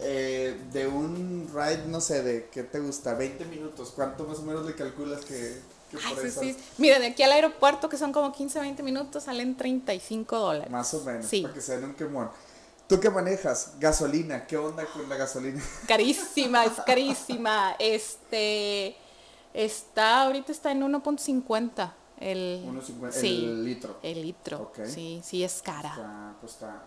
[0.00, 4.42] eh, de un ride, no sé, de qué te gusta, 20 minutos, ¿cuánto más o
[4.42, 5.60] menos le calculas que,
[5.90, 6.56] que por sí, sí.
[6.78, 10.70] Mira, de aquí al aeropuerto, que son como 15, 20 minutos, salen 35 dólares.
[10.70, 12.28] Más o menos, para que se den un quemón.
[12.88, 13.74] ¿Tú qué manejas?
[13.80, 15.62] Gasolina, ¿qué onda con la gasolina?
[15.88, 17.76] Carísima, es carísima.
[17.78, 18.96] Este
[19.54, 23.96] está ahorita está en 1.50 El, 1.50, sí, el litro.
[24.02, 24.72] El litro.
[24.84, 25.90] Sí, sí es cara.
[25.90, 26.82] Está, pues está,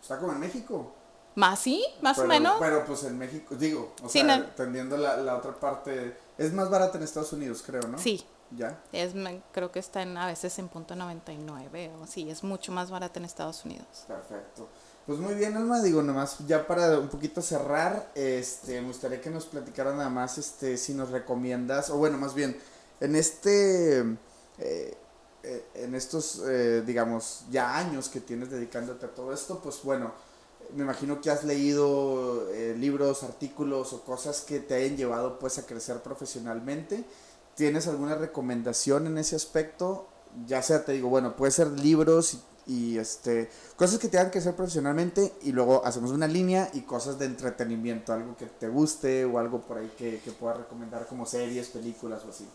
[0.00, 0.94] está como en México.
[1.34, 2.56] Más sí, más pero, o menos.
[2.60, 4.44] Pero pues en México, digo, o Sí, sea, no.
[4.44, 7.98] entendiendo la, la otra parte, es más barata en Estados Unidos, creo, ¿no?
[7.98, 8.80] Sí, Ya.
[8.92, 9.14] es,
[9.52, 13.18] creo que está en, a veces en punto 99 o sí, es mucho más barata
[13.20, 14.04] en Estados Unidos.
[14.08, 14.68] Perfecto.
[15.06, 19.30] Pues muy bien, Alma, digo, nomás ya para un poquito cerrar, este, me gustaría que
[19.30, 22.56] nos platicaran nada más, este, si nos recomiendas, o bueno, más bien,
[23.00, 23.98] en este,
[24.58, 24.94] eh,
[25.42, 30.12] eh, en estos, eh, digamos, ya años que tienes dedicándote a todo esto, pues bueno,
[30.76, 32.46] me imagino que has leído
[32.76, 37.04] libros, artículos o cosas que te hayan llevado pues a crecer profesionalmente.
[37.56, 40.06] ¿Tienes alguna recomendación en ese aspecto?
[40.46, 42.38] Ya sea, te digo, bueno, puede ser libros
[42.70, 46.82] y, y, este cosas que te hagan crecer profesionalmente y luego hacemos una línea y
[46.82, 51.06] cosas de entretenimiento, algo que te guste o algo por ahí que, que puedas recomendar
[51.06, 52.46] como series, películas o así.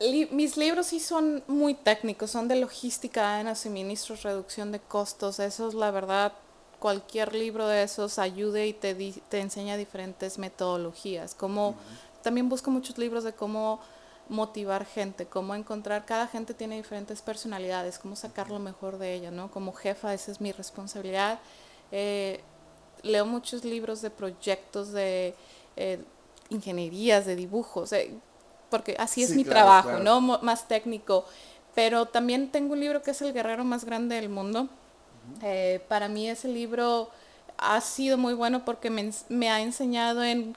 [0.00, 5.40] Li- mis libros sí son muy técnicos, son de logística en suministros, reducción de costos.
[5.40, 6.32] Eso es la verdad.
[6.78, 8.94] Cualquier libro de esos ayude y te,
[9.28, 11.34] te enseña diferentes metodologías.
[11.34, 11.74] Como
[12.22, 13.80] también busco muchos libros de cómo
[14.28, 19.30] motivar gente, cómo encontrar, cada gente tiene diferentes personalidades, cómo sacar lo mejor de ella,
[19.30, 19.50] ¿no?
[19.50, 21.38] Como jefa, esa es mi responsabilidad.
[21.92, 22.40] Eh,
[23.02, 25.34] leo muchos libros de proyectos de
[25.76, 26.04] eh,
[26.50, 28.12] ingenierías, de dibujos, eh,
[28.70, 30.04] porque así es Sí, mi claro, trabajo, claro.
[30.04, 30.20] ¿no?
[30.20, 31.24] Mo- Más técnico.
[31.74, 34.68] Pero también tengo un libro que es El guerrero más grande del mundo.
[35.42, 37.10] Eh, para mí ese libro
[37.58, 40.54] ha sido muy bueno porque me, me ha enseñado en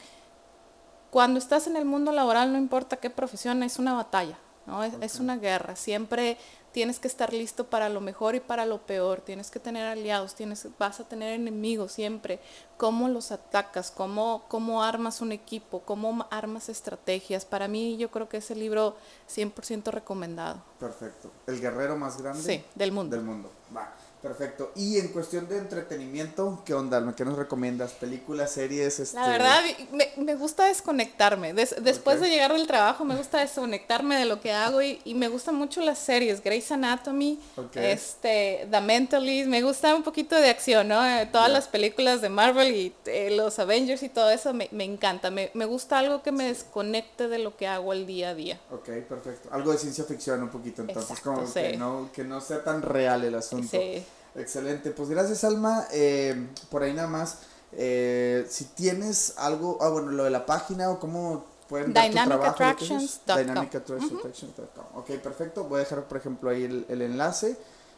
[1.12, 4.84] cuando estás en el mundo laboral, no importa qué profesión, es una batalla, ¿no?
[4.84, 5.76] Es, es una guerra.
[5.76, 6.38] Siempre
[6.72, 9.20] tienes que estar listo para lo mejor y para lo peor.
[9.22, 12.40] Tienes que tener aliados, tienes, vas a tener enemigos siempre.
[12.78, 13.92] ¿Cómo los atacas?
[13.92, 15.82] ¿Cómo, cómo armas un equipo?
[15.82, 17.44] ¿Cómo armas estrategias?
[17.44, 18.96] Para mí yo creo que ese libro
[19.30, 20.62] 100% recomendado.
[20.80, 21.30] Perfecto.
[21.46, 23.16] El guerrero más grande Sí, del mundo.
[23.18, 23.52] del mundo.
[23.76, 24.72] Va, perfecto.
[24.76, 27.14] Y en cuestión de entretenimiento, ¿qué onda?
[27.16, 27.92] ¿Qué nos recomiendas?
[27.94, 29.00] ¿Películas, series?
[29.00, 29.16] Este...
[29.18, 29.62] La verdad,
[29.92, 31.54] me, me gusta desconectarme.
[31.54, 35.16] Des- después de llegar del trabajo, me gusta desconectarme de lo que hago y, y
[35.16, 36.44] me gustan mucho las series.
[36.44, 37.40] Grey's Anatomy,
[37.76, 39.48] este, The Mentalist.
[39.48, 41.06] Me gusta un poquito de acción, ¿no?
[41.06, 44.84] Eh, todas las películas de Marvel y eh, los Avengers y todo eso me, me
[44.84, 45.32] encanta.
[45.32, 48.60] Me, me gusta algo que me desconecte de lo que hago el día a día.
[48.72, 49.50] Ok, perfecto.
[49.52, 51.54] Algo de ciencia ficción un poquito, entonces Exacto, como sí.
[51.54, 53.68] que, no, que no sea tan real el asunto.
[53.72, 54.04] Sí.
[54.36, 55.86] Excelente, pues gracias Alma.
[55.92, 57.40] Eh, por ahí nada más,
[57.74, 62.14] eh, si tienes algo, ah bueno, lo de la página o cómo pueden ver tu
[62.16, 62.56] trabajo.
[62.60, 63.38] DynamicAttractions.com.
[63.38, 64.86] DynamicAttractions.com.
[64.96, 65.64] Ok, perfecto.
[65.66, 67.58] Voy a dejar por ejemplo ahí el, el enlace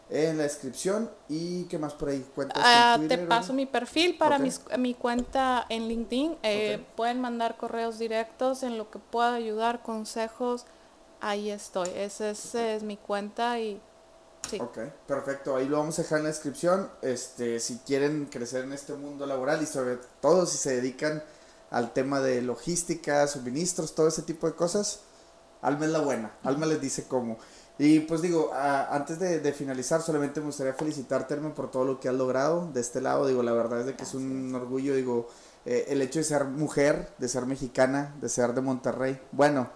[0.09, 2.57] en la descripción y qué más por ahí cuentas.
[2.57, 6.37] en Ah, te paso mi perfil para mis- mi cuenta en LinkedIn.
[6.43, 6.83] Eh.
[6.95, 10.65] Pueden mandar correos directos en lo que pueda ayudar, consejos.
[11.21, 11.89] Ahí estoy.
[11.95, 13.79] Esa es, esa es mi cuenta y
[14.49, 14.59] sí.
[14.59, 14.77] Ok,
[15.07, 15.55] perfecto.
[15.55, 16.89] Ahí lo vamos a dejar en la descripción.
[17.01, 21.23] Este, si quieren crecer en este mundo laboral y sobre todo si se dedican
[21.71, 24.99] al tema de logística, suministros, todo ese tipo de cosas,
[25.61, 26.31] Alma es la buena.
[26.43, 27.37] Alma les dice cómo.
[27.79, 31.85] Y pues digo, a- antes de, de finalizar, solamente me gustaría felicitarte, Alma, por todo
[31.85, 33.25] lo que has logrado de este lado.
[33.25, 35.27] Digo, la verdad es de que es un orgullo, digo,
[35.65, 39.19] eh, el hecho de ser mujer, de ser mexicana, de ser de Monterrey.
[39.31, 39.69] Bueno,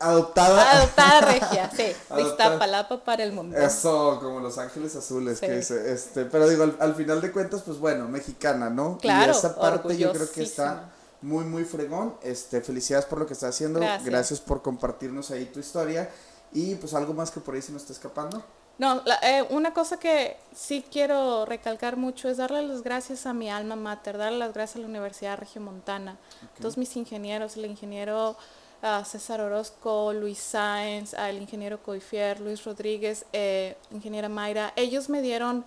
[0.00, 0.72] adoptada.
[0.78, 1.92] Adoptada regia, sí.
[2.10, 2.30] Adoptada.
[2.54, 3.56] Iztapalapa para el mundo.
[3.56, 7.62] Eso, como Los Ángeles Azules, que dice, este, pero digo, al, al final de cuentas,
[7.62, 8.98] pues bueno, mexicana, ¿no?
[8.98, 10.90] Claro, y esa parte yo creo que está
[11.22, 12.14] muy, muy fregón.
[12.22, 14.40] Este, felicidades por lo que estás haciendo, Gracias.
[14.40, 16.10] por compartirnos ahí tu historia
[16.52, 18.42] y pues algo más que por ahí se nos está escapando.
[18.78, 23.32] No, la- eh, una cosa que sí quiero recalcar mucho es darle las gracias a
[23.32, 26.18] mi alma mater, darle las gracias a la Universidad Regiomontana,
[26.60, 28.36] todos mis ingenieros, el ingeniero
[28.82, 35.22] ah, César Orozco, Luis Sáenz, el ingeniero Coifier, Luis Rodríguez, eh, ingeniera Mayra, ellos me
[35.22, 35.64] dieron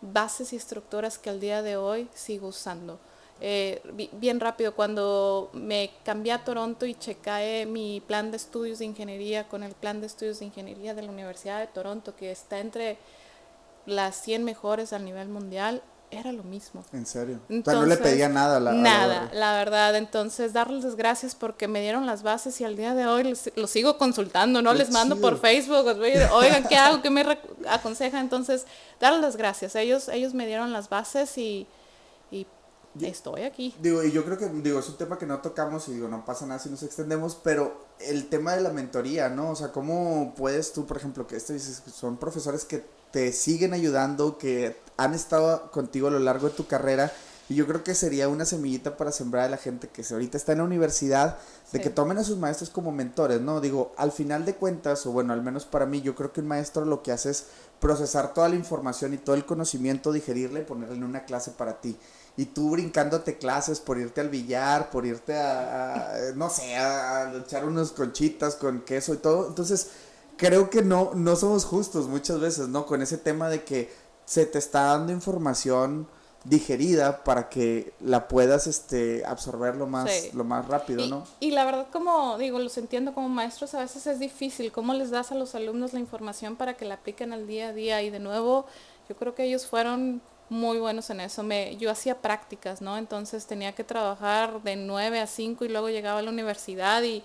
[0.00, 2.98] bases y estructuras que al día de hoy sigo usando.
[3.40, 8.78] Eh, bi- bien rápido, cuando me cambié a Toronto y checaé mi plan de estudios
[8.78, 12.30] de ingeniería con el plan de estudios de ingeniería de la Universidad de Toronto, que
[12.30, 12.98] está entre
[13.86, 15.82] las 100 mejores a nivel mundial,
[16.12, 16.84] era lo mismo.
[16.92, 17.36] En serio.
[17.36, 18.70] o sea, no Entonces, le pedía nada a la.
[18.70, 19.96] a la Nada, la verdad.
[19.96, 23.70] Entonces, darles las gracias porque me dieron las bases y al día de hoy los,
[23.70, 24.72] sigo consultando, ¿no?
[24.72, 25.38] Qué Les mando por.
[25.38, 25.86] Facebook,
[26.32, 27.02] oigan, ¿qué hago?
[27.02, 27.24] ¿Qué me
[27.68, 28.20] aconseja?
[28.20, 28.66] Entonces,
[29.00, 29.74] darles las gracias.
[29.74, 31.66] Ellos, ellos me dieron las bases y,
[32.30, 32.46] y
[33.00, 33.74] estoy aquí.
[33.80, 36.24] Digo, y yo creo que, digo, es un tema que no tocamos y digo, no
[36.24, 39.50] pasa nada si nos extendemos, pero el tema de la mentoría, ¿no?
[39.50, 43.32] O sea, ¿cómo puedes tú, por ejemplo, que esto dices, que son profesores que te
[43.32, 47.12] siguen ayudando, que han estado contigo a lo largo de tu carrera
[47.48, 50.52] Y yo creo que sería una semillita para sembrar a la gente que ahorita está
[50.52, 51.38] en la universidad,
[51.72, 53.60] de que tomen a sus maestros como mentores, ¿no?
[53.60, 56.46] Digo, al final de cuentas, o bueno, al menos para mí, yo creo que un
[56.46, 57.46] maestro lo que hace es
[57.80, 61.80] procesar toda la información y todo el conocimiento, digerirle y ponerle en una clase para
[61.80, 61.98] ti
[62.36, 67.64] y tú brincándote clases por irte al billar, por irte a, no sé, a, echar
[67.64, 69.48] unos conchitas con queso y todo.
[69.48, 69.88] Entonces,
[70.36, 72.86] creo que no, no somos justos muchas veces, ¿no?
[72.86, 73.92] Con ese tema de que
[74.24, 76.06] se te está dando información
[76.44, 81.24] digerida para que la puedas este absorber lo más lo más rápido, ¿no?
[81.38, 85.10] Y la verdad como digo, los entiendo como maestros, a veces es difícil cómo les
[85.10, 88.10] das a los alumnos la información para que la apliquen al día a día y
[88.10, 88.66] de nuevo
[89.08, 90.20] yo creo que ellos fueron
[90.52, 91.42] muy buenos en eso.
[91.42, 92.98] Me, yo hacía prácticas, ¿no?
[92.98, 97.24] Entonces tenía que trabajar de 9 a 5 y luego llegaba a la universidad y,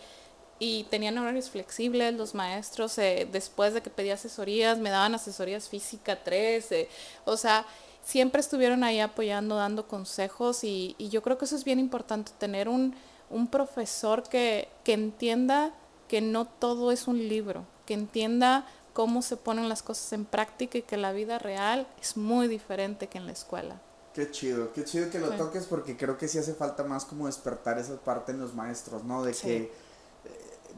[0.60, 2.98] y tenían horarios flexibles los maestros.
[2.98, 6.72] Eh, después de que pedía asesorías, me daban asesorías física 3.
[6.72, 6.90] Eh,
[7.26, 7.66] o sea,
[8.04, 12.32] siempre estuvieron ahí apoyando, dando consejos y, y, yo creo que eso es bien importante,
[12.38, 12.96] tener un,
[13.30, 15.74] un profesor que, que entienda
[16.08, 20.78] que no todo es un libro, que entienda cómo se ponen las cosas en práctica
[20.78, 23.82] y que la vida real es muy diferente que en la escuela.
[24.14, 27.28] Qué chido, qué chido que lo toques porque creo que sí hace falta más como
[27.28, 29.22] despertar esa parte en los maestros, ¿no?
[29.22, 29.72] De que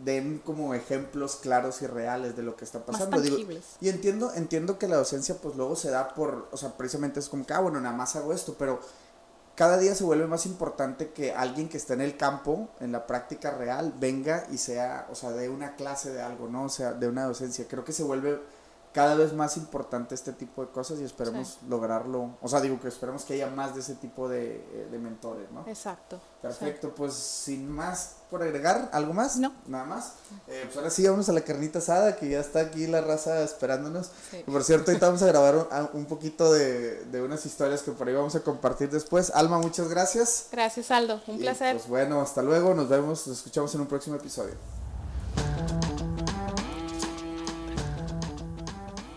[0.04, 3.20] den como ejemplos claros y reales de lo que está pasando.
[3.22, 3.38] Digo,
[3.82, 7.30] y entiendo, entiendo que la docencia pues luego se da por, o sea, precisamente es
[7.30, 8.80] como que, ah, bueno, nada más hago esto, pero
[9.56, 13.06] cada día se vuelve más importante que alguien que está en el campo, en la
[13.06, 16.64] práctica real, venga y sea, o sea, de una clase de algo, ¿no?
[16.64, 17.68] O sea, de una docencia.
[17.68, 18.40] Creo que se vuelve
[18.94, 22.38] cada vez más importante este tipo de cosas y esperemos lograrlo.
[22.42, 25.50] O sea, digo que esperemos que haya más de ese tipo de, eh, de mentores,
[25.52, 25.64] ¿no?
[25.68, 26.20] Exacto.
[26.42, 29.38] Perfecto, pues sin más por agregar, ¿algo más?
[29.38, 29.52] No.
[29.68, 30.14] Nada más.
[30.48, 33.42] Eh, pues ahora sí, vamos a la carnita asada, que ya está aquí la raza
[33.42, 34.12] esperándonos.
[34.46, 38.14] Por cierto, ahorita vamos a grabar un, poquito de, de, unas historias que por ahí
[38.14, 39.32] vamos a compartir después.
[39.34, 40.48] Alma, muchas gracias.
[40.52, 41.22] Gracias, Aldo.
[41.28, 41.76] Un placer.
[41.76, 42.74] Pues bueno, hasta luego.
[42.74, 44.79] Nos vemos, nos escuchamos en un próximo episodio.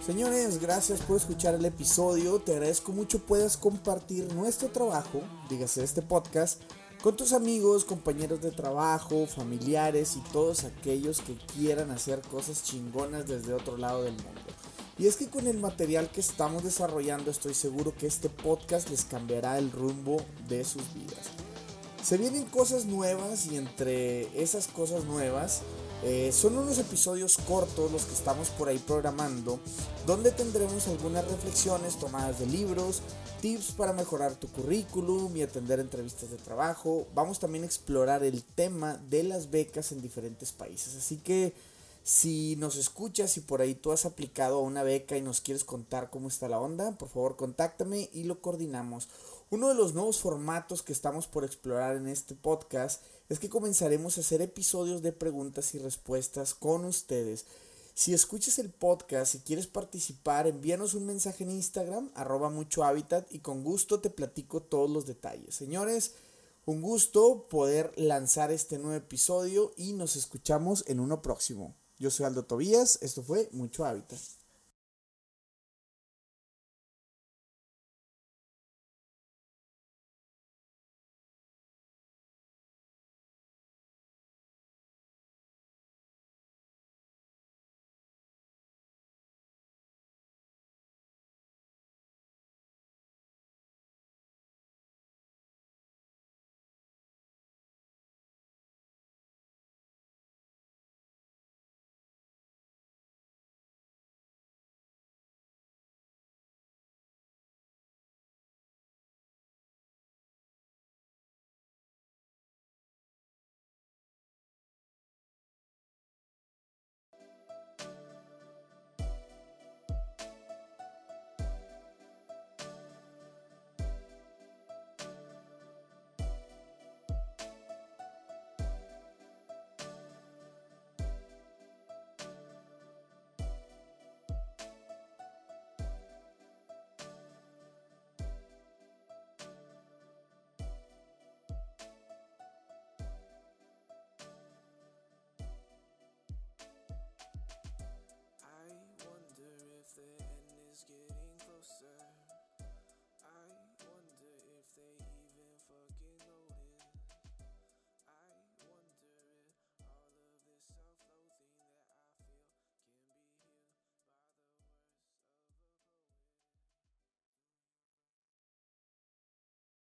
[0.05, 2.41] Señores, gracias por escuchar el episodio.
[2.41, 6.61] Te agradezco mucho puedas compartir nuestro trabajo, dígase este podcast,
[7.05, 13.29] con tus amigos, compañeros de trabajo, familiares y todos aquellos que quieran hacer cosas chingonas
[13.29, 14.41] desde otro lado del mundo.
[14.99, 19.05] Y es que con el material que estamos desarrollando estoy seguro que este podcast les
[19.05, 20.17] cambiará el rumbo
[20.49, 21.29] de sus vidas.
[22.03, 25.63] Se vienen cosas nuevas y entre esas cosas nuevas
[26.05, 29.61] eh, son unos episodios cortos los que estamos por ahí programando,
[30.05, 33.03] donde tendremos algunas reflexiones tomadas de libros,
[33.41, 37.07] tips para mejorar tu currículum y atender entrevistas de trabajo.
[37.15, 40.97] Vamos también a explorar el tema de las becas en diferentes países.
[40.97, 41.55] Así que
[42.03, 45.63] si nos escuchas y por ahí tú has aplicado a una beca y nos quieres
[45.63, 49.09] contar cómo está la onda, por favor contáctame y lo coordinamos.
[49.51, 54.19] Uno de los nuevos formatos que estamos por explorar en este podcast es que comenzaremos
[54.19, 57.47] a hacer episodios de preguntas y respuestas con ustedes.
[57.95, 63.27] Si escuchas el podcast y quieres participar, envíanos un mensaje en Instagram, arroba mucho hábitat,
[63.33, 65.55] y con gusto te platico todos los detalles.
[65.55, 66.13] Señores,
[66.67, 71.75] un gusto poder lanzar este nuevo episodio y nos escuchamos en uno próximo.
[71.99, 74.21] Yo soy Aldo Tobías, esto fue Mucho Hábitat.